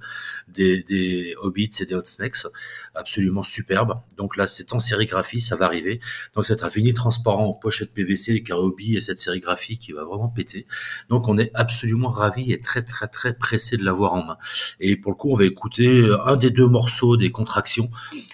des, 0.48 0.82
des 0.82 1.34
Hobbits 1.40 1.70
et 1.80 1.86
des 1.86 1.94
Hot 1.94 2.04
Snakes, 2.04 2.46
absolument 2.94 3.42
superbe. 3.42 4.00
Donc 4.16 4.36
là, 4.36 4.46
c'est 4.46 4.72
en 4.72 4.78
sérigraphie, 4.78 5.40
ça 5.40 5.56
va 5.56 5.66
arriver. 5.66 6.00
Donc 6.34 6.46
c'est 6.46 6.62
un 6.62 6.68
vinyle 6.68 6.94
transparent 6.94 7.46
en 7.46 7.52
pochette 7.52 7.92
PVC 7.92 8.42
hobby 8.50 8.96
et 8.96 9.00
cette 9.00 9.18
sérigraphie 9.18 9.78
qui 9.78 9.92
va 9.92 10.04
vraiment 10.04 10.28
péter. 10.28 10.66
Donc 11.08 11.28
on 11.28 11.38
est 11.38 11.50
absolument 11.54 12.08
ravis 12.08 12.52
et 12.52 12.60
très 12.60 12.82
très 12.82 13.08
très 13.08 13.34
pressé 13.34 13.76
de 13.76 13.84
l'avoir 13.84 14.14
en 14.14 14.24
main. 14.24 14.38
Et 14.80 14.96
pour 14.96 15.12
le 15.12 15.16
coup, 15.16 15.30
on 15.32 15.36
va 15.36 15.44
écouter 15.44 16.08
un 16.24 16.36
des 16.36 16.50
deux 16.50 16.68
morceaux 16.68 17.16
des 17.16 17.30
contractions 17.30 17.90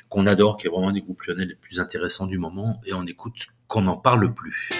qu'on 0.08 0.26
adore, 0.26 0.56
qui 0.56 0.66
est 0.66 0.70
vraiment 0.70 0.88
un 0.88 0.92
des 0.92 1.02
groupes 1.02 1.22
lyonnais 1.22 1.46
les 1.46 1.54
plus 1.54 1.80
intéressants 1.80 2.26
du 2.26 2.38
moment, 2.38 2.80
et 2.84 2.92
on 2.92 3.06
écoute 3.06 3.46
qu'on 3.68 3.82
n'en 3.82 3.96
parle 3.96 4.34
plus. 4.34 4.70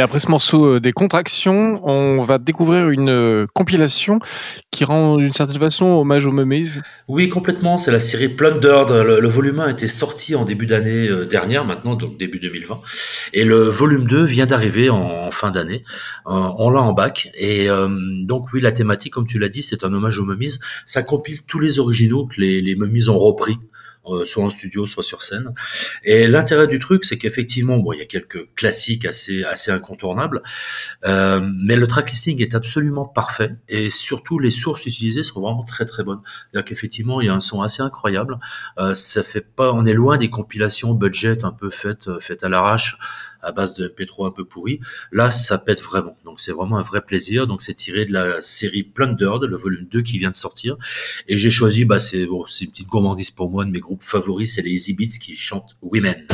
Et 0.00 0.02
après 0.02 0.18
ce 0.18 0.30
morceau 0.30 0.64
euh, 0.64 0.80
des 0.80 0.92
contractions, 0.92 1.78
on 1.86 2.24
va 2.24 2.38
découvrir 2.38 2.88
une 2.88 3.10
euh, 3.10 3.46
compilation 3.52 4.18
qui 4.70 4.86
rend 4.86 5.18
d'une 5.18 5.34
certaine 5.34 5.58
façon 5.58 5.84
hommage 5.84 6.24
aux 6.24 6.32
Mummies. 6.32 6.78
Oui, 7.06 7.28
complètement. 7.28 7.76
C'est 7.76 7.92
la 7.92 8.00
série 8.00 8.30
Plundered. 8.30 8.90
Le, 8.90 9.28
volume 9.28 9.60
1 9.60 9.66
a 9.66 9.70
été 9.70 9.88
sorti 9.88 10.34
en 10.34 10.46
début 10.46 10.64
d'année 10.64 11.06
euh, 11.06 11.26
dernière, 11.26 11.66
maintenant, 11.66 11.96
donc 11.96 12.16
début 12.16 12.38
2020. 12.38 12.80
Et 13.34 13.44
le 13.44 13.64
volume 13.64 14.06
2 14.06 14.24
vient 14.24 14.46
d'arriver 14.46 14.88
en, 14.88 15.30
fin 15.32 15.50
d'année. 15.50 15.82
On 16.24 16.70
l'a 16.70 16.80
en 16.80 16.94
bac. 16.94 17.30
Et 17.34 17.68
donc, 18.22 18.46
oui, 18.54 18.62
la 18.62 18.72
thématique, 18.72 19.12
comme 19.12 19.26
tu 19.26 19.38
l'as 19.38 19.50
dit, 19.50 19.62
c'est 19.62 19.84
un 19.84 19.92
hommage 19.92 20.18
aux 20.18 20.24
Mummies. 20.24 20.56
Ça 20.86 21.02
compile 21.02 21.42
tous 21.46 21.60
les 21.60 21.78
originaux 21.78 22.26
que 22.26 22.40
les, 22.40 22.62
les 22.62 22.74
Mummies 22.74 23.10
ont 23.10 23.18
repris 23.18 23.58
soit 24.24 24.44
en 24.44 24.50
studio, 24.50 24.86
soit 24.86 25.02
sur 25.02 25.22
scène. 25.22 25.52
Et 26.04 26.26
l'intérêt 26.26 26.66
du 26.66 26.78
truc, 26.78 27.04
c'est 27.04 27.18
qu'effectivement, 27.18 27.78
bon, 27.78 27.92
il 27.92 27.98
y 27.98 28.02
a 28.02 28.06
quelques 28.06 28.52
classiques 28.54 29.04
assez 29.04 29.44
assez 29.44 29.70
incontournables, 29.70 30.42
euh, 31.04 31.40
mais 31.62 31.76
le 31.76 31.86
tracklisting 31.86 32.40
est 32.42 32.54
absolument 32.54 33.06
parfait 33.06 33.56
et 33.68 33.90
surtout 33.90 34.38
les 34.38 34.50
sources 34.50 34.86
utilisées 34.86 35.22
sont 35.22 35.40
vraiment 35.40 35.64
très 35.64 35.84
très 35.84 36.02
bonnes. 36.02 36.20
C'est-à-dire 36.24 36.64
qu'effectivement, 36.64 37.20
il 37.20 37.26
y 37.26 37.30
a 37.30 37.34
un 37.34 37.40
son 37.40 37.62
assez 37.62 37.82
incroyable. 37.82 38.38
Euh, 38.78 38.94
ça 38.94 39.22
fait 39.22 39.40
pas, 39.40 39.72
on 39.72 39.84
est 39.86 39.94
loin 39.94 40.16
des 40.16 40.30
compilations 40.30 40.94
budget 40.94 41.44
un 41.44 41.52
peu 41.52 41.70
faites 41.70 42.18
faites 42.20 42.44
à 42.44 42.48
l'arrache 42.48 42.96
à 43.42 43.52
base 43.52 43.74
de 43.74 43.88
MP3 43.88 44.28
un 44.28 44.30
peu 44.30 44.44
pourri. 44.44 44.80
Là, 45.12 45.30
ça 45.30 45.58
pète 45.58 45.82
vraiment. 45.82 46.12
Donc 46.24 46.40
c'est 46.40 46.52
vraiment 46.52 46.78
un 46.78 46.82
vrai 46.82 47.00
plaisir. 47.00 47.46
Donc 47.46 47.62
c'est 47.62 47.74
tiré 47.74 48.04
de 48.04 48.12
la 48.12 48.40
série 48.40 48.82
Plundered, 48.82 49.42
le 49.42 49.56
volume 49.56 49.86
2 49.90 50.02
qui 50.02 50.18
vient 50.18 50.30
de 50.30 50.36
sortir. 50.36 50.76
Et 51.28 51.36
j'ai 51.36 51.50
choisi, 51.50 51.84
bah 51.84 51.98
c'est 51.98 52.26
bon, 52.26 52.44
c'est 52.46 52.64
une 52.64 52.70
petite 52.70 52.88
gourmandise 52.88 53.30
pour 53.30 53.50
moi 53.50 53.64
de 53.64 53.70
mes 53.70 53.80
groupes 53.90 54.04
favoris, 54.04 54.54
c'est 54.54 54.62
les 54.62 54.70
Easy 54.70 54.94
Beats 54.94 55.18
qui 55.18 55.34
chantent 55.34 55.76
Women. 55.82 56.24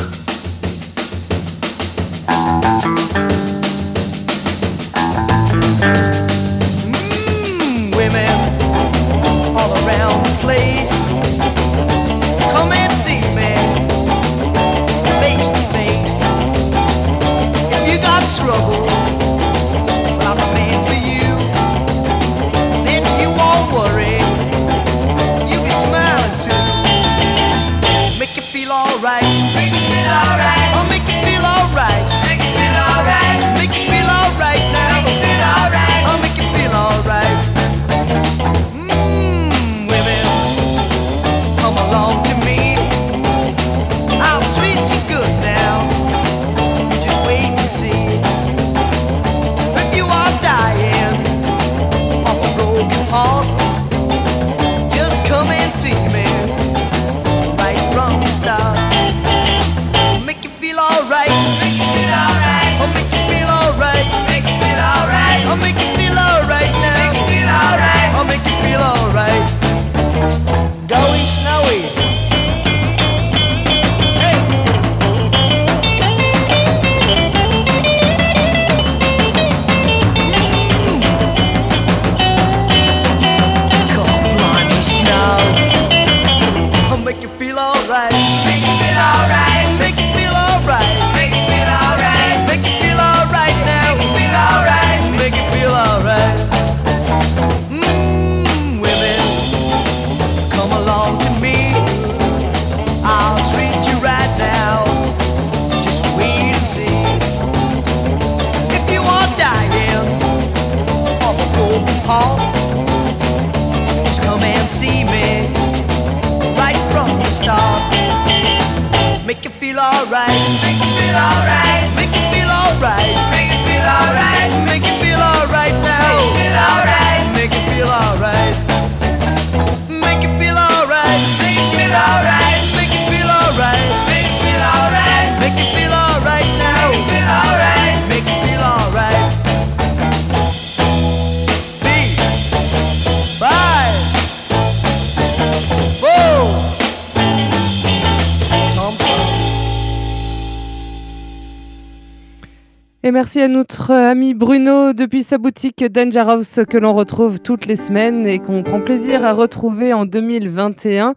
Et 153.07 153.11
merci 153.11 153.39
à 153.39 153.47
notre 153.47 153.91
ami 153.91 154.33
Bruno 154.33 154.91
depuis 154.91 155.23
sa 155.23 155.37
boutique 155.37 155.81
Danger 155.81 156.25
House 156.27 156.59
que 156.69 156.77
l'on 156.77 156.93
retrouve 156.93 157.39
toutes 157.39 157.65
les 157.65 157.77
semaines 157.77 158.27
et 158.27 158.39
qu'on 158.39 158.63
prend 158.63 158.81
plaisir 158.81 159.23
à 159.23 159.31
retrouver 159.31 159.93
en 159.93 160.03
2021. 160.03 161.15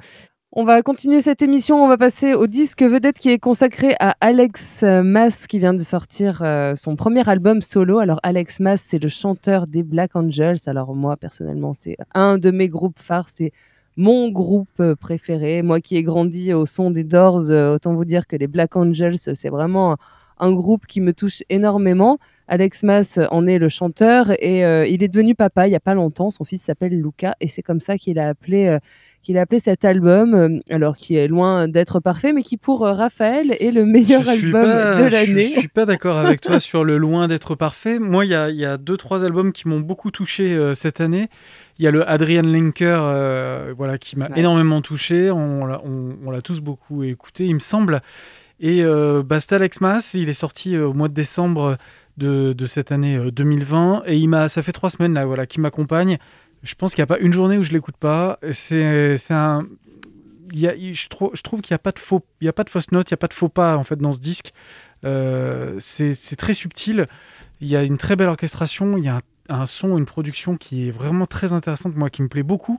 On 0.53 0.63
va 0.63 0.83
continuer 0.83 1.21
cette 1.21 1.43
émission, 1.43 1.85
on 1.85 1.89
va 1.89 1.99
passer 1.99 2.33
au 2.33 2.47
disque 2.47 2.85
vedette 2.85 3.19
qui 3.19 3.31
est 3.31 3.41
consacré 3.41 3.97
à 3.99 4.15
Alex 4.21 4.85
Mass 4.85 5.49
qui 5.49 5.59
vient 5.59 5.75
de 5.75 5.83
sortir 5.83 6.43
euh, 6.45 6.77
son 6.77 6.95
premier 6.95 7.29
album 7.29 7.61
solo. 7.61 7.99
Alors 7.99 8.21
Alex 8.23 8.61
Mass, 8.61 8.85
c'est 8.87 9.03
le 9.03 9.09
chanteur 9.09 9.67
des 9.67 9.83
Black 9.83 10.15
Angels. 10.15 10.59
Alors 10.67 10.95
moi 10.95 11.17
personnellement, 11.17 11.73
c'est 11.73 11.97
un 12.15 12.39
de 12.39 12.53
mes 12.53 12.69
groupes 12.69 13.01
phares, 13.01 13.31
c'est 13.31 13.51
mon 13.97 14.29
groupe 14.29 14.79
euh, 14.79 14.95
préféré. 14.95 15.63
Moi 15.63 15.81
qui 15.81 15.97
ai 15.97 16.05
grandi 16.05 16.53
au 16.53 16.67
son 16.67 16.93
des 16.93 17.03
Doors, 17.03 17.51
euh, 17.51 17.75
autant 17.75 17.95
vous 17.95 18.05
dire 18.05 18.29
que 18.29 18.37
les 18.37 18.47
Black 18.47 18.77
Angels, 18.77 19.19
c'est 19.19 19.49
vraiment 19.49 19.97
un 20.41 20.53
groupe 20.53 20.87
qui 20.87 21.01
me 21.01 21.13
touche 21.13 21.43
énormément. 21.51 22.19
Alex 22.49 22.83
Mass 22.83 23.21
en 23.31 23.47
est 23.47 23.59
le 23.59 23.69
chanteur 23.69 24.33
et 24.43 24.65
euh, 24.65 24.85
il 24.85 25.05
est 25.05 25.09
devenu 25.09 25.37
papa 25.37 25.69
il 25.69 25.71
y 25.71 25.77
a 25.77 25.81
pas 25.81 25.95
longtemps. 25.95 26.31
Son 26.31 26.43
fils 26.45 26.63
s'appelle 26.63 27.01
Luca 27.01 27.37
et 27.41 27.47
c'est 27.47 27.63
comme 27.63 27.79
ça 27.79 27.97
qu'il 27.97 28.19
a 28.19 28.29
appelé 28.29 28.67
euh, 28.67 28.79
qu'il 29.23 29.37
a 29.37 29.43
appelé 29.43 29.61
cet 29.61 29.85
album, 29.85 30.35
euh, 30.35 30.59
alors 30.71 30.97
qui 30.97 31.15
est 31.15 31.29
loin 31.29 31.69
d'être 31.69 32.01
parfait, 32.01 32.33
mais 32.33 32.43
qui 32.43 32.57
pour 32.57 32.81
Raphaël 32.81 33.55
est 33.61 33.71
le 33.71 33.85
meilleur 33.85 34.23
Je 34.23 34.31
album 34.31 34.63
pas- 34.65 34.95
de 34.97 35.09
Je 35.09 35.13
l'année. 35.13 35.49
suis 35.51 35.69
pas 35.69 35.85
d'accord 35.85 36.17
avec 36.19 36.41
toi 36.41 36.59
sur 36.59 36.85
le 36.85 36.97
loin 36.97 37.29
d'être 37.29 37.55
parfait. 37.55 37.99
Moi, 37.99 38.25
il 38.25 38.31
y 38.31 38.35
a, 38.35 38.49
il 38.49 38.57
y 38.57 38.65
a 38.65 38.79
deux, 38.79 38.97
trois 38.97 39.23
albums 39.23 39.53
qui 39.53 39.69
m'ont 39.69 39.81
beaucoup 39.81 40.11
touché 40.11 40.59
cette 40.75 41.03
année. 41.03 41.29
Il 41.79 41.85
y 41.85 41.87
a 41.87 41.91
le 41.91 42.09
Adrian 42.09 42.43
Linker, 42.43 43.75
voilà, 43.77 43.99
qui 43.99 44.19
m'a 44.19 44.29
Ouais. 44.29 44.39
énormément 44.41 44.81
touché. 44.81 45.31
On, 45.31 45.67
l'a- 45.67 45.83
on- 45.85 46.17
on 46.27 46.31
l'a 46.31 46.41
tous 46.41 46.61
beaucoup 46.61 47.03
écouté, 47.05 47.45
il 47.45 47.55
me 47.55 47.61
semble. 47.61 48.01
Et 48.61 48.85
euh, 48.85 49.23
Basta 49.23 49.57
Alex 49.57 49.81
Mas, 49.81 50.15
il 50.15 50.29
est 50.29 50.35
sorti 50.35 50.77
euh, 50.77 50.89
au 50.89 50.93
mois 50.93 51.09
de 51.09 51.15
décembre 51.15 51.79
de, 52.19 52.55
cette 52.67 52.93
année 52.93 53.17
euh, 53.17 53.31
2020. 53.31 54.03
Et 54.07 54.19
il 54.19 54.31
ça 54.49 54.63
fait 54.63 54.73
trois 54.73 54.91
semaines 54.91 55.15
là, 55.15 55.25
voilà, 55.25 55.47
qui 55.47 55.61
m'accompagne. 55.61 56.19
Je 56.63 56.75
pense 56.75 56.95
qu'il 56.95 57.01
n'y 57.01 57.05
a 57.05 57.07
pas 57.07 57.19
une 57.19 57.33
journée 57.33 57.57
où 57.57 57.63
je 57.63 57.73
l'écoute 57.73 57.97
pas. 57.97 58.39
C'est, 58.53 59.17
un, 59.31 59.67
je, 60.53 61.09
trouve, 61.09 61.61
qu'il 61.61 61.73
n'y 61.73 61.77
a 61.77 61.79
pas 61.79 61.93
de 61.93 61.99
faux, 61.99 62.23
il 62.41 62.49
a 62.49 62.53
pas 62.53 62.65
de 62.65 62.71
fausses 62.71 62.93
notes, 62.93 63.11
il 63.11 63.15
n'y 63.15 63.17
a 63.17 63.19
pas 63.19 63.29
de 63.29 63.35
faux 63.35 63.49
pas 63.49 63.77
en 63.77 63.85
fait 63.85 63.97
dans 63.97 64.13
ce 64.13 64.21
disque. 64.21 64.53
Euh, 65.05 65.77
c'est 65.81 66.15
c'est 66.15 66.37
très 66.37 66.53
subtil. 66.53 67.07
Il 67.63 67.69
y 67.69 67.77
a 67.77 67.83
une 67.83 67.99
très 67.99 68.17
belle 68.17 68.29
orchestration. 68.29 68.97
Il 68.99 69.05
y 69.05 69.09
a 69.09 69.17
un, 69.17 69.21
un 69.51 69.67
son, 69.67 69.99
une 69.99 70.07
production 70.07 70.57
qui 70.57 70.89
est 70.89 70.91
vraiment 70.91 71.27
très 71.27 71.53
intéressante, 71.53 71.97
moi, 71.97 72.11
qui 72.11 72.23
me 72.23 72.29
plaît 72.29 72.43
beaucoup. 72.43 72.79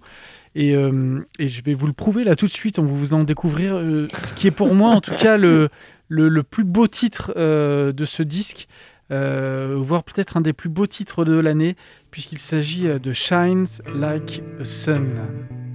Et, 0.55 0.75
euh, 0.75 1.19
et 1.39 1.47
je 1.47 1.63
vais 1.63 1.73
vous 1.73 1.87
le 1.87 1.93
prouver 1.93 2.23
là 2.23 2.35
tout 2.35 2.47
de 2.47 2.51
suite. 2.51 2.79
On 2.79 2.85
va 2.85 2.93
vous 2.93 3.13
en 3.13 3.23
découvrir 3.23 3.75
euh, 3.75 4.07
ce 4.25 4.33
qui 4.33 4.47
est 4.47 4.51
pour 4.51 4.73
moi, 4.73 4.91
en 4.91 5.01
tout 5.01 5.15
cas, 5.15 5.37
le, 5.37 5.69
le, 6.09 6.43
plus 6.43 6.63
beau 6.63 6.87
titre 6.87 7.33
euh, 7.35 7.91
de 7.91 8.05
ce 8.05 8.23
disque, 8.23 8.67
voire 9.09 10.03
peut-être 10.03 10.37
un 10.37 10.41
des 10.41 10.53
plus 10.53 10.69
beaux 10.69 10.87
titres 10.87 11.25
de 11.25 11.33
l'année, 11.33 11.75
puisqu'il 12.11 12.39
s'agit 12.39 12.87
de 12.87 13.13
Shines 13.13 13.67
Like 13.93 14.41
a 14.61 14.65
Sun. 14.65 15.70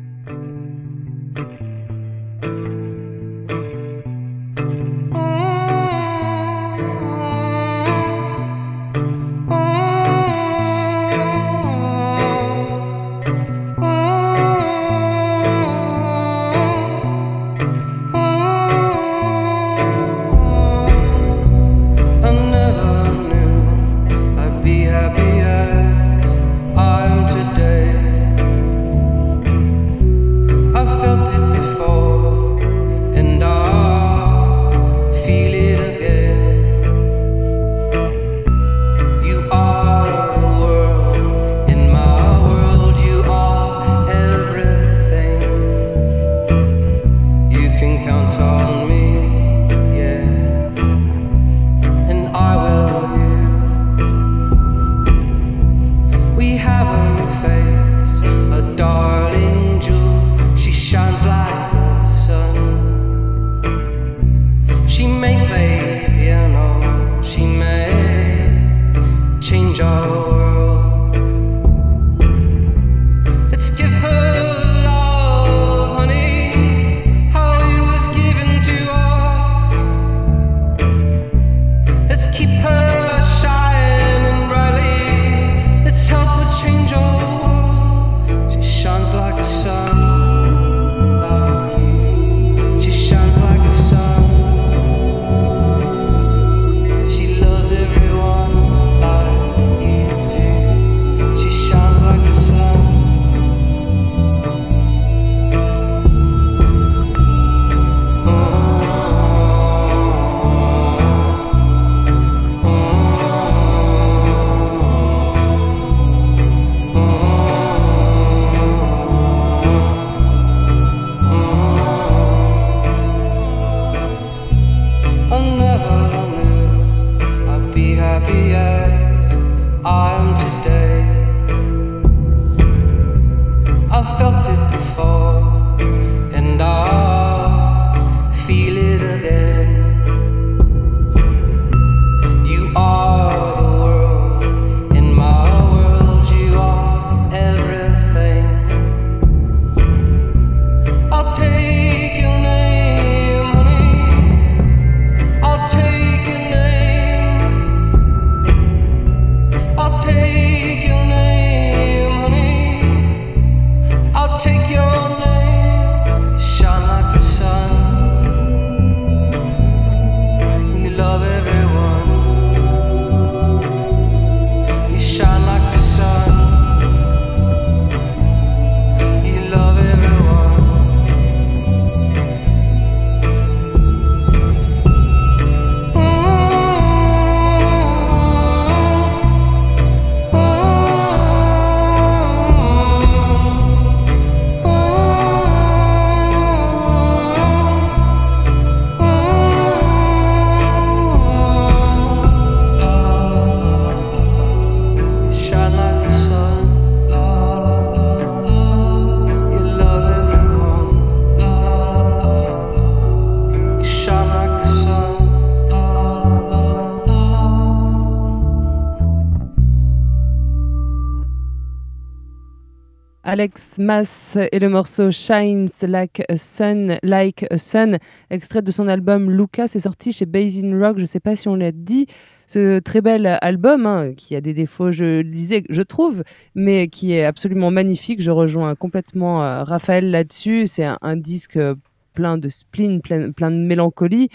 Alex 223.37 223.76
Mass 223.76 224.39
et 224.51 224.59
le 224.59 224.70
morceau 224.70 225.11
Shines 225.11 225.68
Like 225.82 226.22
a 226.30 226.39
Sun, 226.39 226.97
Like 227.03 227.45
a 227.51 227.59
Sun, 227.59 227.99
extrait 228.30 228.62
de 228.62 228.70
son 228.70 228.89
album 228.89 229.30
Luca, 229.30 229.68
c'est 229.68 229.78
sorti 229.78 230.14
chez 230.14 230.24
Basin 230.24 230.80
Rock, 230.80 230.97
je 230.97 231.03
ne 231.03 231.07
sais 231.07 231.20
pas 231.20 231.37
si 231.37 231.47
on 231.47 231.55
l'a 231.55 231.70
dit, 231.70 232.07
ce 232.47 232.78
très 232.78 233.03
bel 233.03 233.26
album, 233.43 233.84
hein, 233.84 234.14
qui 234.16 234.37
a 234.37 234.41
des 234.41 234.55
défauts, 234.55 234.91
je 234.91 235.20
le 235.20 235.30
disais, 235.30 235.64
je 235.68 235.82
trouve, 235.82 236.22
mais 236.55 236.89
qui 236.89 237.12
est 237.12 237.26
absolument 237.26 237.70
magnifique, 237.70 238.22
je 238.22 238.30
rejoins 238.30 238.74
complètement 238.74 239.45
euh, 239.45 239.64
Raphaël 239.64 240.11
là-dessus, 240.11 240.64
c'est 240.64 240.87
un, 241.03 241.16
disque 241.16 241.59
euh, 241.59 241.74
plein 242.14 242.39
de 242.39 242.49
spleen, 242.49 243.03
plein 243.03 243.51
de 243.51 243.66
mélancolie, 243.66 244.30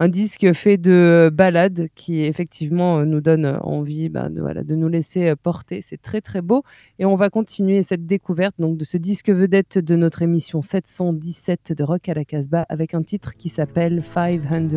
un 0.00 0.08
disque 0.08 0.52
fait 0.52 0.76
de 0.76 1.30
ballades 1.32 1.88
qui 1.94 2.22
effectivement 2.22 2.98
euh, 2.98 3.04
nous 3.04 3.20
donne 3.20 3.58
envie 3.62 4.08
bah, 4.08 4.28
de, 4.28 4.74
nous 4.74 4.88
laisser 4.88 5.28
euh, 5.28 5.36
porter. 5.36 5.80
C'est 5.80 6.00
très 6.00 6.20
très 6.20 6.40
beau. 6.40 6.62
Et 6.98 7.04
on 7.04 7.16
va 7.16 7.30
continuer 7.30 7.82
cette 7.82 8.06
découverte 8.06 8.54
de 8.58 8.84
ce 8.84 8.96
disque 8.96 9.30
vedette 9.30 9.78
de 9.78 9.96
notre 9.96 10.22
émission 10.22 10.62
717 10.62 11.72
de 11.72 11.84
Rock 11.84 12.08
à 12.08 12.14
la 12.14 12.24
Casbah 12.24 12.64
avec 12.68 12.94
un 12.94 13.02
titre 13.02 13.34
qui 13.36 13.48
s'appelle 13.48 14.02
500 14.02 14.68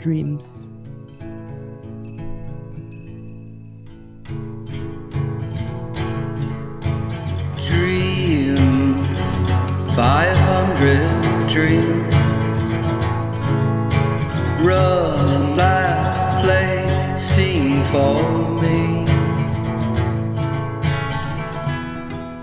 Dreams. 0.00 0.38
Dream 7.68 8.56
500 9.94 11.48
dreams. 11.48 11.93
Run 14.64 15.28
and 15.28 15.56
laugh, 15.58 16.42
play, 16.42 17.18
sing 17.18 17.84
for 17.92 18.16
me. 18.62 19.04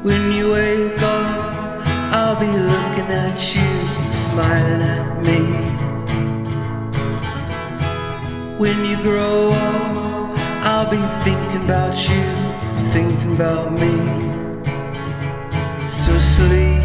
When 0.03 0.31
you 0.31 0.51
wake 0.51 1.01
up, 1.01 1.83
I'll 2.13 2.39
be 2.39 2.45
looking 2.45 3.09
at 3.25 3.39
you, 3.55 4.11
smiling 4.11 4.83
at 4.83 5.23
me. 5.25 5.41
When 8.59 8.85
you 8.85 9.01
grow 9.01 9.49
up, 9.49 10.37
I'll 10.63 10.91
be 10.91 11.01
thinking 11.23 11.63
about 11.63 11.95
you, 12.07 12.23
thinking 12.91 13.33
about 13.33 13.71
me. 13.71 13.95
So 15.87 16.19
sleep 16.19 16.80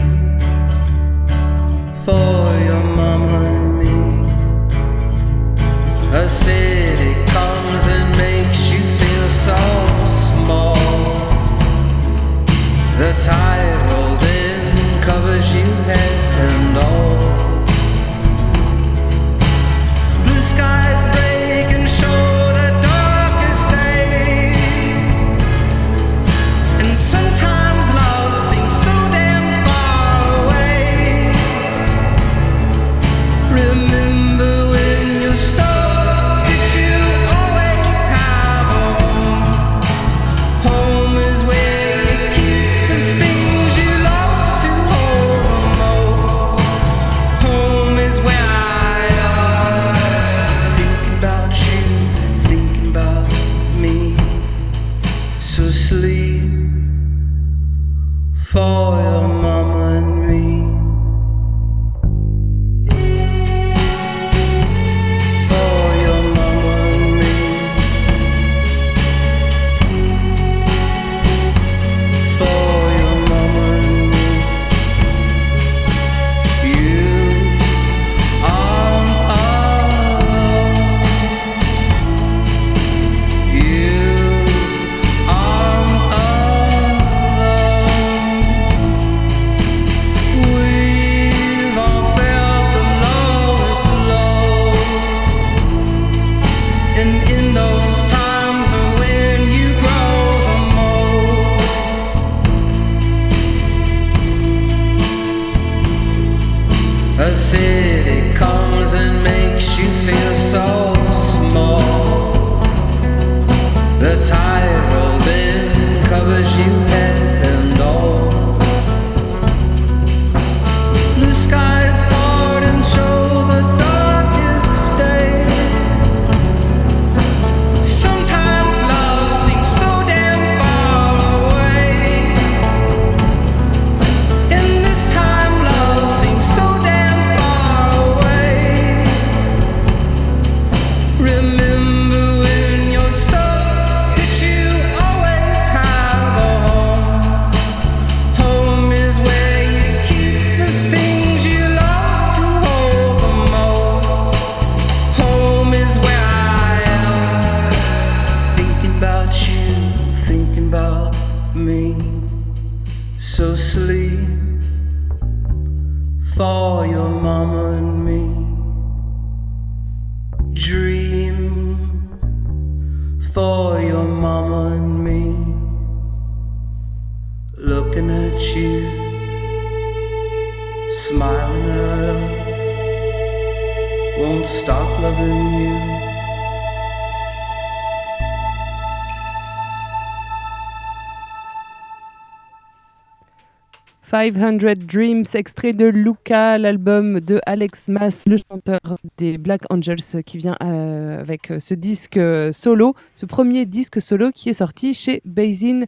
500 194.32 194.74
Dreams, 194.86 195.24
extrait 195.34 195.72
de 195.72 195.86
Luca, 195.86 196.58
l'album 196.58 197.20
de 197.20 197.40
Alex 197.46 197.88
Mass, 197.88 198.24
le 198.26 198.36
chanteur 198.36 198.80
des 199.18 199.38
Black 199.38 199.62
Angels, 199.70 200.22
qui 200.24 200.38
vient 200.38 200.56
euh, 200.62 201.20
avec 201.20 201.52
ce 201.58 201.74
disque 201.74 202.16
euh, 202.16 202.50
solo, 202.50 202.94
ce 203.14 203.26
premier 203.26 203.66
disque 203.66 204.00
solo 204.00 204.30
qui 204.32 204.48
est 204.48 204.54
sorti 204.54 204.94
chez 204.94 205.22
Basin 205.24 205.84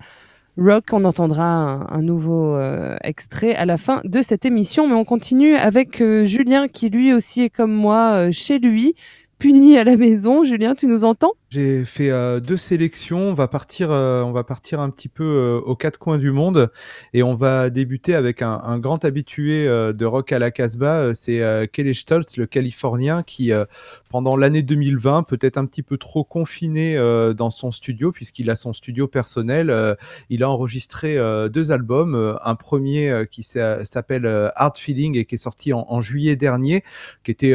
Rock. 0.59 0.87
On 0.93 1.05
entendra 1.05 1.87
un, 1.93 2.03
nouveau 2.03 2.55
euh, 2.57 2.97
extrait 3.03 3.55
à 3.55 3.65
la 3.65 3.77
fin 3.77 4.01
de 4.05 4.21
cette 4.23 4.45
émission, 4.45 4.89
mais 4.89 4.95
on 4.95 5.05
continue 5.05 5.55
avec 5.55 6.01
euh, 6.01 6.25
Julien 6.25 6.69
qui 6.69 6.91
lui 6.91 7.13
aussi 7.13 7.43
est 7.43 7.51
comme 7.51 7.73
moi 7.73 8.13
euh, 8.15 8.33
chez 8.33 8.59
lui, 8.59 8.95
puni 9.39 9.79
à 9.79 9.85
la 9.85 9.97
maison. 9.97 10.45
Julien, 10.45 10.75
tu 10.75 10.87
nous 10.87 11.05
entends? 11.05 11.35
J'ai 11.51 11.87
fait 11.87 12.11
euh, 12.11 12.41
deux 12.41 12.59
sélections. 12.59 13.31
On 13.31 13.33
va 13.33 13.49
partir, 13.49 13.91
euh, 13.91 14.23
on 14.23 14.33
va 14.33 14.45
partir 14.45 14.81
un 14.81 14.91
petit 14.91 15.09
peu 15.09 15.25
euh, 15.25 15.61
aux 15.61 15.77
quatre 15.77 15.99
coins 15.99 16.19
du 16.19 16.31
monde 16.31 16.71
et 17.15 17.23
on 17.23 17.33
va 17.33 17.71
débuter 17.71 18.15
avec 18.15 18.43
un, 18.43 18.79
grand 18.79 19.05
habitué 19.05 19.67
de 19.67 20.05
rock 20.05 20.33
à 20.33 20.39
la 20.39 20.51
Casbah. 20.51 21.15
C'est 21.15 21.41
Kelly 21.73 21.95
Stoltz, 21.95 22.37
le 22.37 22.47
Californien, 22.47 23.23
qui 23.23 23.51
pendant 24.11 24.37
l'année 24.37 24.63
2020, 24.63 25.23
peut-être 25.23 25.57
un 25.57 25.65
petit 25.65 25.83
peu 25.83 25.97
trop 25.97 26.23
confiné 26.23 26.97
dans 27.35 27.51
son 27.51 27.71
studio 27.71 28.13
puisqu'il 28.13 28.51
a 28.51 28.57
son 28.57 28.73
studio 28.73 29.09
personnel. 29.09 29.97
il 30.29 30.43
a 30.43 30.51
enregistré 30.51 31.17
deux 31.49 31.73
albums. 31.73 32.39
un 32.43 32.55
premier 32.55 33.27
qui 33.31 33.43
s'a- 33.43 33.85
s'appelle 33.85 34.27
Hard 34.55 34.79
Feeling 34.79 35.17
et 35.17 35.25
qui 35.25 35.37
est 35.37 35.39
sorti 35.39 35.73
en, 35.73 36.01
juillet 36.01 36.37
dernier, 36.37 36.83
qui 37.25 37.31
était 37.31 37.55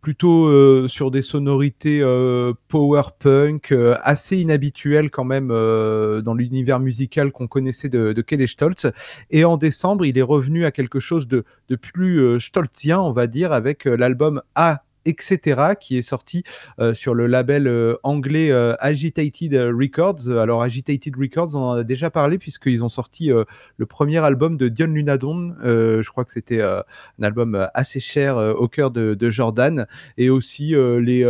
plutôt 0.00 0.46
euh, 0.46 0.88
sur 0.88 1.10
des 1.10 1.22
sonorités 1.22 2.00
euh, 2.02 2.52
power 2.68 3.02
punk 3.18 3.72
euh, 3.72 3.96
assez 4.02 4.38
inhabituelles 4.38 5.10
quand 5.10 5.24
même 5.24 5.50
euh, 5.50 6.22
dans 6.22 6.34
l'univers 6.34 6.80
musical 6.80 7.32
qu'on 7.32 7.46
connaissait 7.46 7.88
de, 7.88 8.12
de 8.12 8.22
Kelly 8.22 8.48
Stoltz. 8.48 8.86
Et 9.30 9.44
en 9.44 9.56
décembre, 9.56 10.04
il 10.06 10.16
est 10.18 10.22
revenu 10.22 10.64
à 10.64 10.70
quelque 10.70 11.00
chose 11.00 11.28
de, 11.28 11.44
de 11.68 11.76
plus 11.76 12.18
euh, 12.20 12.38
stoltzien, 12.38 13.00
on 13.00 13.12
va 13.12 13.26
dire, 13.26 13.52
avec 13.52 13.86
euh, 13.86 13.96
l'album 13.96 14.42
A 14.54 14.82
etc 15.04 15.74
qui 15.78 15.96
est 15.96 16.02
sorti 16.02 16.42
euh, 16.78 16.94
sur 16.94 17.14
le 17.14 17.26
label 17.26 17.66
euh, 17.66 17.96
anglais 18.02 18.50
euh, 18.50 18.74
Agitated 18.80 19.54
Records. 19.54 20.28
Alors 20.30 20.62
Agitated 20.62 21.16
Records, 21.16 21.54
on 21.54 21.60
en 21.60 21.72
a 21.72 21.84
déjà 21.84 22.10
parlé 22.10 22.38
puisqu'ils 22.38 22.84
ont 22.84 22.88
sorti 22.88 23.30
le 23.30 23.86
premier 23.86 24.18
album 24.18 24.56
de 24.56 24.68
Dion 24.68 24.86
Lunadon. 24.86 25.54
Je 25.62 26.08
crois 26.08 26.24
que 26.24 26.32
c'était 26.32 26.62
un 26.62 26.82
album 27.22 27.68
assez 27.74 28.00
cher 28.00 28.36
au 28.36 28.68
cœur 28.68 28.90
de, 28.90 29.30
Jordan 29.30 29.86
et 30.18 30.30
aussi 30.30 30.70
les, 30.70 31.24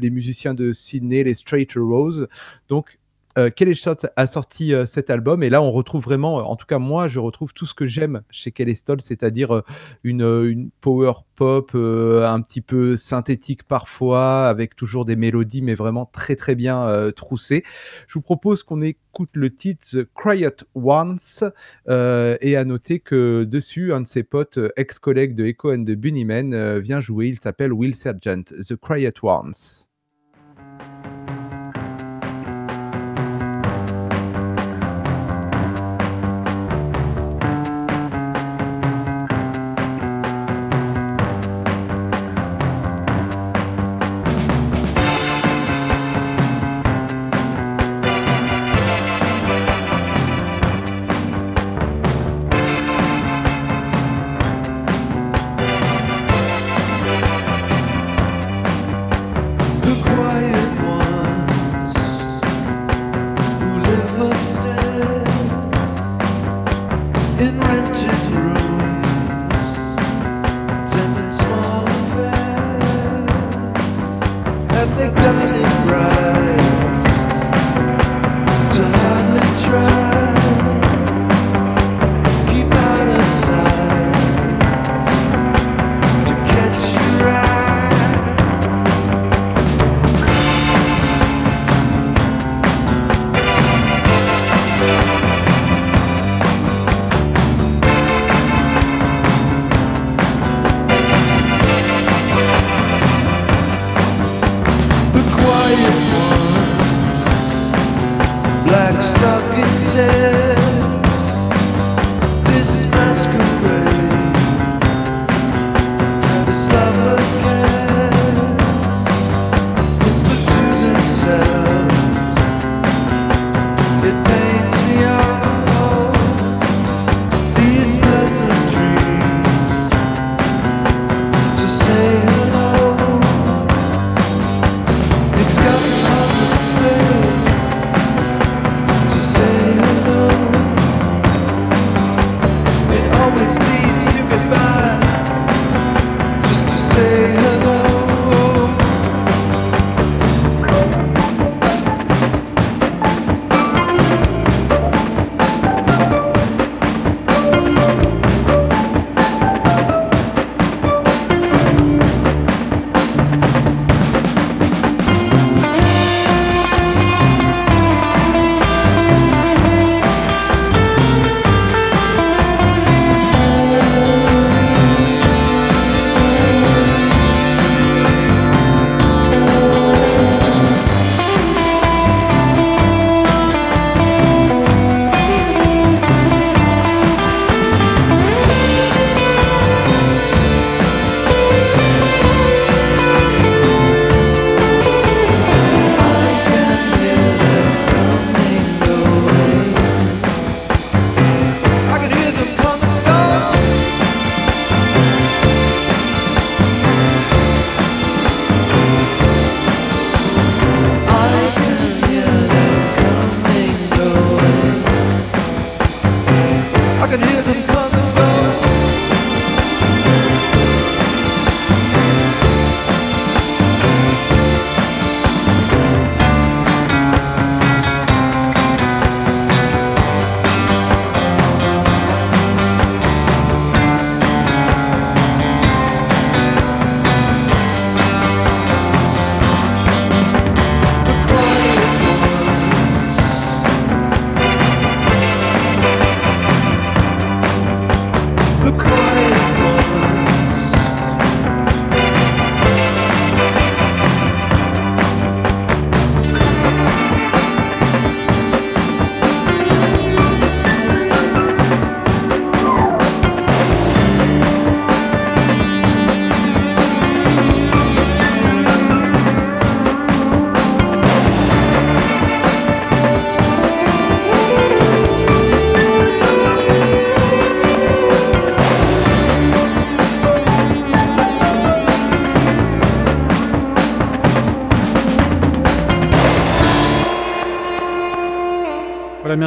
les 0.00 0.10
musiciens 0.10 0.54
de 0.54 0.72
Sydney, 0.72 1.24
les 1.24 1.34
Straight 1.34 1.72
Rose. 1.76 2.28
Donc 2.68 2.98
euh, 3.38 3.48
Kelly 3.48 3.80
a 4.16 4.26
sorti 4.26 4.74
euh, 4.74 4.86
cet 4.86 5.08
album 5.08 5.44
et 5.44 5.50
là 5.50 5.62
on 5.62 5.70
retrouve 5.70 6.02
vraiment, 6.02 6.40
euh, 6.40 6.42
en 6.42 6.56
tout 6.56 6.66
cas 6.66 6.78
moi 6.78 7.06
je 7.06 7.20
retrouve 7.20 7.54
tout 7.54 7.66
ce 7.66 7.74
que 7.74 7.86
j'aime 7.86 8.22
chez 8.30 8.50
Kelly 8.50 8.74
c'est-à-dire 8.98 9.54
euh, 9.54 9.64
une, 10.02 10.70
power 10.80 11.12
pop 11.36 11.74
un 11.74 12.40
petit 12.42 12.60
peu 12.60 12.96
synthétique 12.96 13.62
parfois, 13.62 14.48
avec 14.48 14.74
toujours 14.76 15.04
des 15.04 15.16
mélodies 15.16 15.62
mais 15.62 15.74
vraiment 15.74 16.06
très 16.06 16.36
très 16.36 16.54
bien 16.54 17.10
troussées. 17.16 17.62
Je 18.06 18.14
vous 18.14 18.22
propose 18.22 18.62
qu'on 18.62 18.82
écoute 18.82 19.30
le 19.34 19.54
titre 19.54 19.86
The 19.90 20.08
Quiet 20.12 20.64
euh, 21.88 22.36
et 22.40 22.56
à 22.56 22.64
noter 22.64 23.00
que 23.00 23.44
dessus 23.44 23.92
un 23.92 24.02
de 24.02 24.06
ses 24.06 24.22
potes 24.22 24.58
ex-collègues 24.76 25.34
de 25.34 25.46
Echo 25.46 25.72
and 25.72 25.84
the 25.84 25.92
Bunnymen 25.92 26.78
vient 26.78 27.00
jouer, 27.00 27.28
il 27.28 27.38
s'appelle 27.38 27.72
Will 27.72 27.94
Sergeant, 27.94 28.44
The 28.44 28.76
Quiet 28.76 29.14
Ones. 29.22 29.89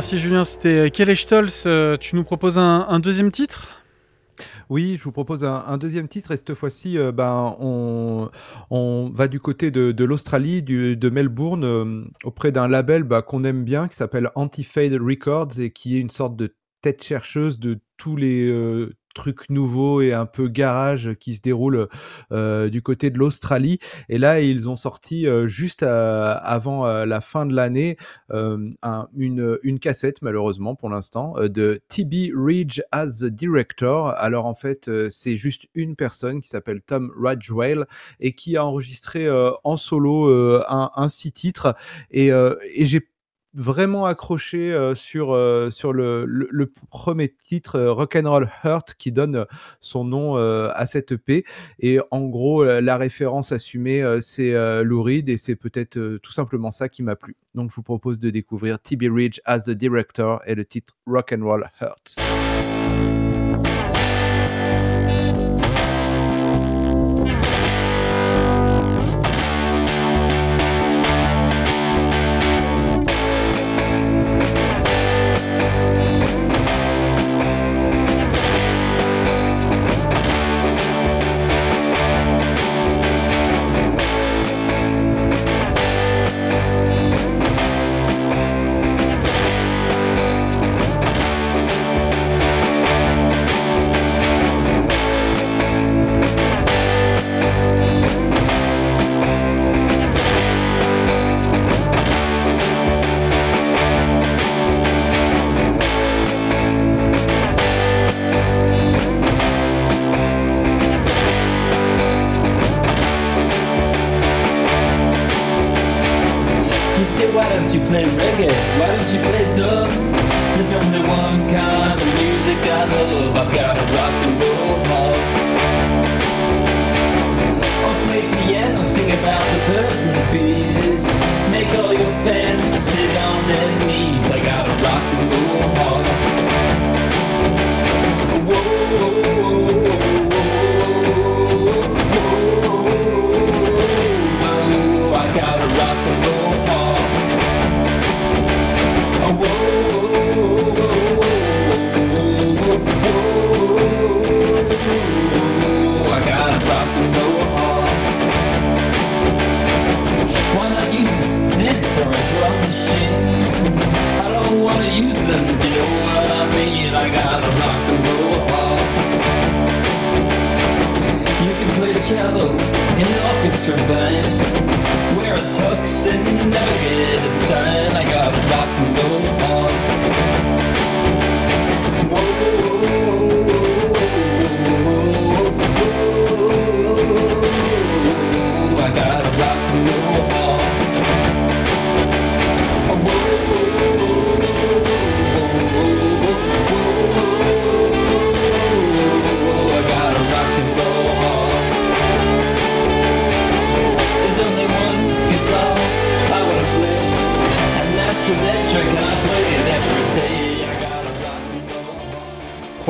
Merci 0.03 0.17
Julien. 0.17 0.43
C'était 0.43 0.91
Kelly 0.91 1.15
Stolz. 1.15 1.63
Euh, 1.65 1.95
tu 1.95 2.17
nous 2.17 2.25
proposes 2.25 2.57
un, 2.57 2.99
deuxième 2.99 3.31
titre? 3.31 3.69
Oui, 4.69 4.97
je 4.97 5.03
vous 5.05 5.13
propose 5.13 5.45
un, 5.45 5.77
deuxième 5.77 6.09
titre 6.09 6.31
et 6.31 6.35
cette 6.35 6.55
fois-ci, 6.55 6.97
euh, 6.97 7.13
ben, 7.13 7.55
on, 7.61 8.29
on 8.69 9.09
va 9.13 9.29
du 9.29 9.39
côté 9.39 9.71
de, 9.71 10.03
l'Australie, 10.03 10.61
de 10.61 11.09
Melbourne, 11.09 11.63
euh, 11.63 12.03
auprès 12.25 12.51
d'un 12.51 12.67
label 12.67 13.03
bah, 13.03 13.21
qu'on 13.21 13.45
aime 13.45 13.63
bien 13.63 13.87
qui 13.87 13.95
s'appelle 13.95 14.29
Anti-Fade 14.35 14.91
Records 14.99 15.61
et 15.61 15.71
qui 15.71 15.95
est 15.95 16.01
une 16.01 16.09
sorte 16.09 16.35
de 16.35 16.53
tête 16.81 17.01
chercheuse 17.01 17.57
de 17.57 17.79
tous 17.95 18.17
les 18.17 18.49
euh, 18.49 18.93
trucs 19.13 19.49
nouveaux 19.49 20.01
et 20.01 20.13
un 20.13 20.25
peu 20.25 20.47
garage 20.47 21.13
qui 21.19 21.33
se 21.35 21.41
déroulent 21.41 21.87
euh, 22.31 22.69
du 22.69 22.81
côté 22.81 23.09
de 23.09 23.17
l'Australie. 23.17 23.79
Et 24.09 24.17
là, 24.17 24.41
ils 24.41 24.69
ont 24.69 24.75
sorti 24.75 25.27
euh, 25.27 25.47
juste 25.47 25.83
à- 25.83 26.33
avant 26.33 26.87
euh, 26.87 27.05
la 27.05 27.21
fin 27.21 27.45
de 27.45 27.53
l'année 27.55 27.97
euh, 28.31 28.69
un- 28.81 29.07
une, 29.15 29.57
cassette, 29.79 30.21
malheureusement 30.21 30.75
pour 30.75 30.89
l'instant, 30.89 31.33
euh, 31.37 31.49
de 31.49 31.81
TB 31.89 32.31
Ridge 32.35 32.81
as 32.91 33.19
the 33.21 33.25
director. 33.25 34.09
Alors 34.17 34.45
en 34.45 34.55
fait, 34.55 34.87
euh, 34.87 35.09
c'est 35.09 35.37
juste 35.37 35.67
une 35.75 35.95
personne 35.95 36.41
qui 36.41 36.49
s'appelle 36.49 36.81
Tom 36.81 37.11
Ridgewell 37.17 37.85
et 38.19 38.33
qui 38.33 38.57
a 38.57 38.65
enregistré 38.65 39.25
euh, 39.27 39.51
en 39.63 39.77
solo 39.77 40.27
euh, 40.29 40.63
un, 40.69 40.91
un 40.95 41.09
six 41.09 41.31
titres. 41.31 41.75
Et, 42.11 42.31
euh, 42.31 42.55
et 42.75 42.85
j'ai 42.85 43.01
vraiment 43.53 44.05
accroché 44.05 44.73
euh, 44.73 44.95
sur, 44.95 45.33
euh, 45.33 45.69
sur 45.69 45.93
le, 45.93 46.25
premier 46.89 47.29
titre 47.29 47.75
euh, 47.75 47.93
Rock'n'Roll 47.93 48.49
Hurt 48.63 48.95
qui 48.95 49.11
donne 49.11 49.35
euh, 49.35 49.45
son 49.79 50.03
nom 50.03 50.35
à 50.35 50.85
cette 50.85 51.11
EP 51.13 51.43
et 51.79 51.99
en 52.11 52.21
gros 52.21 52.63
la 52.63 52.97
référence 52.97 53.51
assumée 53.51 54.03
c'est 54.21 54.53
Lou 54.83 55.03
Reed 55.03 55.29
et 55.29 55.37
c'est 55.37 55.55
peut-être 55.55 56.17
tout 56.17 56.31
simplement 56.31 56.71
ça 56.71 56.89
qui 56.89 57.03
m'a 57.03 57.15
plu. 57.15 57.35
Donc 57.55 57.69
je 57.69 57.75
vous 57.75 57.83
propose 57.83 58.19
de 58.19 58.29
découvrir 58.29 58.79
TB 58.79 59.03
Ridge 59.11 59.39
as 59.45 59.65
the 59.65 59.71
director 59.71 60.41
et 60.45 60.55
le 60.55 60.65
titre 60.65 60.95
Rock'n'Roll 61.05 61.69
Hurt 61.81 62.15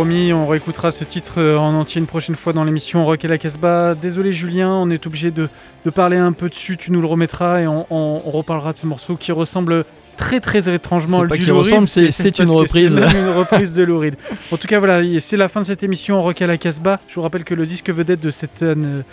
Promis, 0.03 0.33
on 0.33 0.45
réécoutera 0.47 0.91
ce 0.91 1.05
titre 1.05 1.35
euh, 1.37 1.55
en 1.55 1.73
entier 1.75 1.99
une 2.01 2.07
prochaine 2.07 2.35
fois 2.35 2.51
dans 2.51 2.65
l'émission 2.65 3.05
Rock 3.05 3.23
et 3.23 3.29
la 3.29 3.37
Casbah. 3.37 3.95
Désolé 3.95 4.33
Julien, 4.33 4.69
on 4.69 4.89
est 4.89 5.07
obligé 5.07 5.31
de, 5.31 5.47
de 5.85 5.89
parler 5.89 6.17
un 6.17 6.33
peu 6.33 6.49
dessus, 6.49 6.75
tu 6.75 6.91
nous 6.91 6.99
le 6.99 7.07
remettras 7.07 7.61
et 7.61 7.67
on, 7.67 7.85
on- 7.89 8.21
on 8.25 8.31
reparlera 8.31 8.73
de 8.73 8.77
ce 8.79 8.85
morceau 8.85 9.15
qui 9.15 9.31
ressemble 9.31 9.85
très 10.17 10.41
très 10.41 10.67
étrangement 10.75 11.19
à 11.19 11.27
pas 11.29 11.37
du 11.37 11.45
ressemble, 11.53 11.87
c'est- 11.87 12.11
une 12.39 12.49
reprise. 12.49 12.99
C'est 13.01 13.17
une 13.17 13.29
reprise 13.29 13.73
de 13.73 13.83
Lou 13.83 13.97
Reed. 13.97 14.15
En 14.51 14.57
tout 14.57 14.67
cas 14.67 14.77
voilà, 14.79 15.01
c'est 15.21 15.37
la 15.37 15.47
fin 15.47 15.61
de 15.61 15.65
cette 15.65 15.83
émission 15.83 16.21
Rock 16.21 16.41
à 16.41 16.47
la 16.47 16.57
Casbah. 16.57 16.99
Je 17.07 17.15
vous 17.15 17.21
rappelle 17.21 17.45
que 17.45 17.53
le 17.55 17.65
disque 17.65 17.89
vedette 17.89 18.19
de 18.19 18.29
cette, 18.29 18.61
euh, 18.61 19.03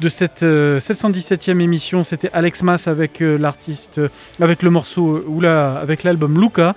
de 0.00 0.08
cette 0.08 0.44
euh, 0.44 0.78
717e 0.78 1.60
émission, 1.60 2.04
c'était 2.04 2.30
Alex 2.32 2.62
Mas 2.62 2.88
avec 2.88 3.20
euh, 3.20 3.36
l'artiste, 3.36 3.98
euh, 3.98 4.08
avec 4.40 4.62
le 4.62 4.70
morceau, 4.70 5.16
euh, 5.16 5.24
ou 5.28 5.42
là, 5.42 5.74
avec 5.76 6.04
l'album 6.04 6.40
Luca. 6.40 6.74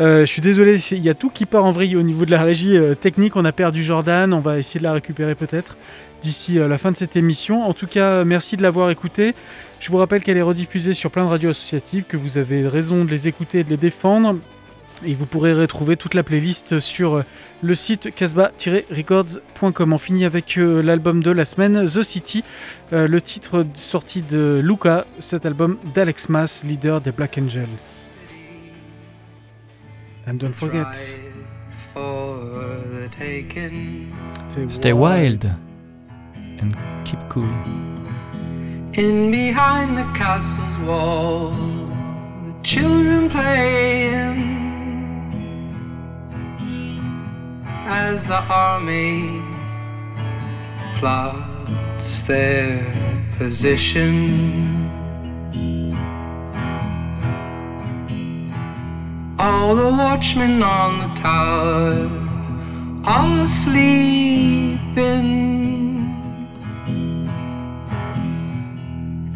Euh, 0.00 0.20
je 0.20 0.26
suis 0.26 0.42
désolé, 0.42 0.78
il 0.92 1.02
y 1.02 1.08
a 1.08 1.14
tout 1.14 1.28
qui 1.28 1.44
part 1.44 1.64
en 1.64 1.72
vrille 1.72 1.96
au 1.96 2.02
niveau 2.02 2.24
de 2.24 2.30
la 2.30 2.42
régie 2.42 2.76
euh, 2.76 2.94
technique. 2.94 3.34
On 3.34 3.44
a 3.44 3.50
perdu 3.50 3.82
Jordan, 3.82 4.32
on 4.32 4.40
va 4.40 4.58
essayer 4.58 4.78
de 4.78 4.84
la 4.84 4.92
récupérer 4.92 5.34
peut-être 5.34 5.76
d'ici 6.22 6.58
euh, 6.58 6.68
la 6.68 6.78
fin 6.78 6.92
de 6.92 6.96
cette 6.96 7.16
émission. 7.16 7.64
En 7.64 7.72
tout 7.72 7.88
cas, 7.88 8.24
merci 8.24 8.56
de 8.56 8.62
l'avoir 8.62 8.90
écoutée. 8.90 9.34
Je 9.80 9.90
vous 9.90 9.98
rappelle 9.98 10.22
qu'elle 10.22 10.36
est 10.36 10.42
rediffusée 10.42 10.92
sur 10.92 11.10
plein 11.10 11.24
de 11.24 11.30
radios 11.30 11.50
associatives, 11.50 12.04
que 12.04 12.16
vous 12.16 12.38
avez 12.38 12.68
raison 12.68 13.04
de 13.04 13.10
les 13.10 13.26
écouter 13.26 13.60
et 13.60 13.64
de 13.64 13.70
les 13.70 13.76
défendre. 13.76 14.36
Et 15.04 15.14
vous 15.14 15.26
pourrez 15.26 15.52
retrouver 15.52 15.96
toute 15.96 16.14
la 16.14 16.24
playlist 16.24 16.80
sur 16.80 17.22
le 17.62 17.74
site 17.76 18.12
casbah-records.com. 18.12 19.92
On 19.92 19.98
finit 19.98 20.24
avec 20.24 20.56
l'album 20.56 21.22
de 21.22 21.30
la 21.30 21.44
semaine, 21.44 21.84
The 21.84 22.02
City, 22.02 22.42
le 22.90 23.20
titre 23.20 23.64
sorti 23.76 24.22
de 24.22 24.60
Luca, 24.60 25.06
cet 25.20 25.46
album 25.46 25.78
d'Alex 25.94 26.28
Mas, 26.28 26.64
leader 26.64 27.00
des 27.00 27.12
Black 27.12 27.38
Angels. 27.38 28.07
And 30.28 30.38
don't 30.38 30.52
forget, 30.52 30.94
for 31.94 32.36
the 32.90 33.08
taking. 33.10 34.14
Stay 34.68 34.92
wild 34.92 35.42
and 36.34 36.76
keep 37.06 37.18
cool. 37.30 37.44
In 38.92 39.30
behind 39.30 39.96
the 39.96 40.04
castle's 40.14 40.86
wall, 40.86 41.52
the 42.44 42.54
children 42.62 43.30
playing 43.30 44.42
as 47.86 48.26
the 48.28 48.42
army 48.50 49.42
plots 50.98 52.20
their 52.24 52.84
position. 53.38 54.88
All 59.40 59.76
the 59.76 59.90
watchmen 59.90 60.60
on 60.64 60.98
the 60.98 61.20
tower 61.20 62.10
are 63.04 63.46
sleeping. 63.46 64.88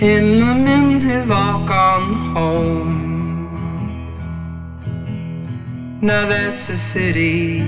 In 0.01 0.41
the 0.41 0.55
men 0.57 1.01
have 1.03 1.31
all 1.31 1.65
gone 1.65 2.35
home. 2.35 3.13
Now 6.01 6.27
that's 6.27 6.69
a 6.69 6.77
city 6.77 7.61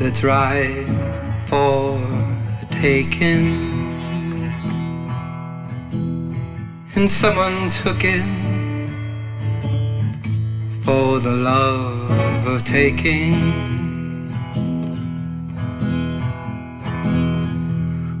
that's 0.00 0.24
ripe 0.24 0.88
for 1.46 1.96
the 2.60 2.66
taking. 2.72 3.88
And 6.96 7.08
someone 7.08 7.70
took 7.70 8.02
it 8.02 8.51
for 10.84 11.20
the 11.20 11.30
love 11.30 12.46
of 12.46 12.64
taking. 12.64 13.34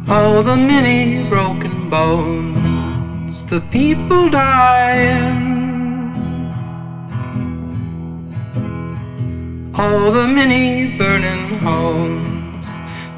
All 0.08 0.42
the 0.42 0.56
many 0.56 1.28
broken 1.28 1.90
bones, 1.90 3.44
the 3.46 3.60
people 3.60 4.30
dying. 4.30 5.50
All 9.74 10.12
the 10.12 10.28
many 10.28 10.96
burning 10.96 11.58
homes, 11.58 12.66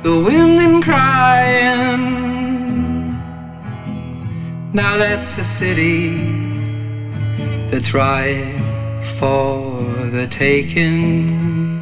the 0.03 0.19
women 0.21 0.81
crying. 0.81 2.15
Now 4.73 4.97
that's 4.97 5.37
a 5.37 5.45
city 5.45 6.11
that's 7.71 7.93
ripe 7.93 8.64
for 9.19 9.83
the 10.11 10.27
taking. 10.31 11.81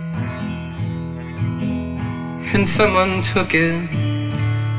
And 2.53 2.69
someone 2.69 3.23
took 3.23 3.55
it, 3.55 3.93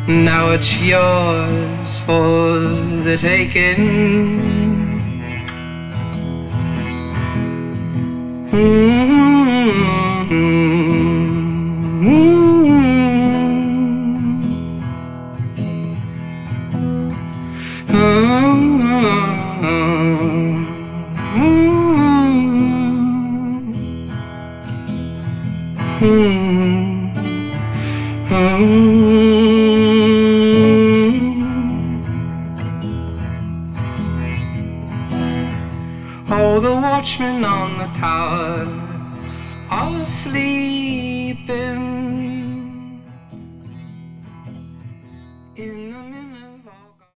now 0.08 0.51
it's 0.51 0.74
yours 0.80 1.99
for 2.06 2.60
the 3.08 3.18
taking. 3.18 4.54
All 8.54 9.03
Hmm. 26.04 27.08
Hmm. 28.28 28.64
Hmm. 36.28 36.60
the 36.60 36.74
watchmen 36.74 37.45
on 37.45 37.78
the 37.78 37.88
tower 37.97 38.53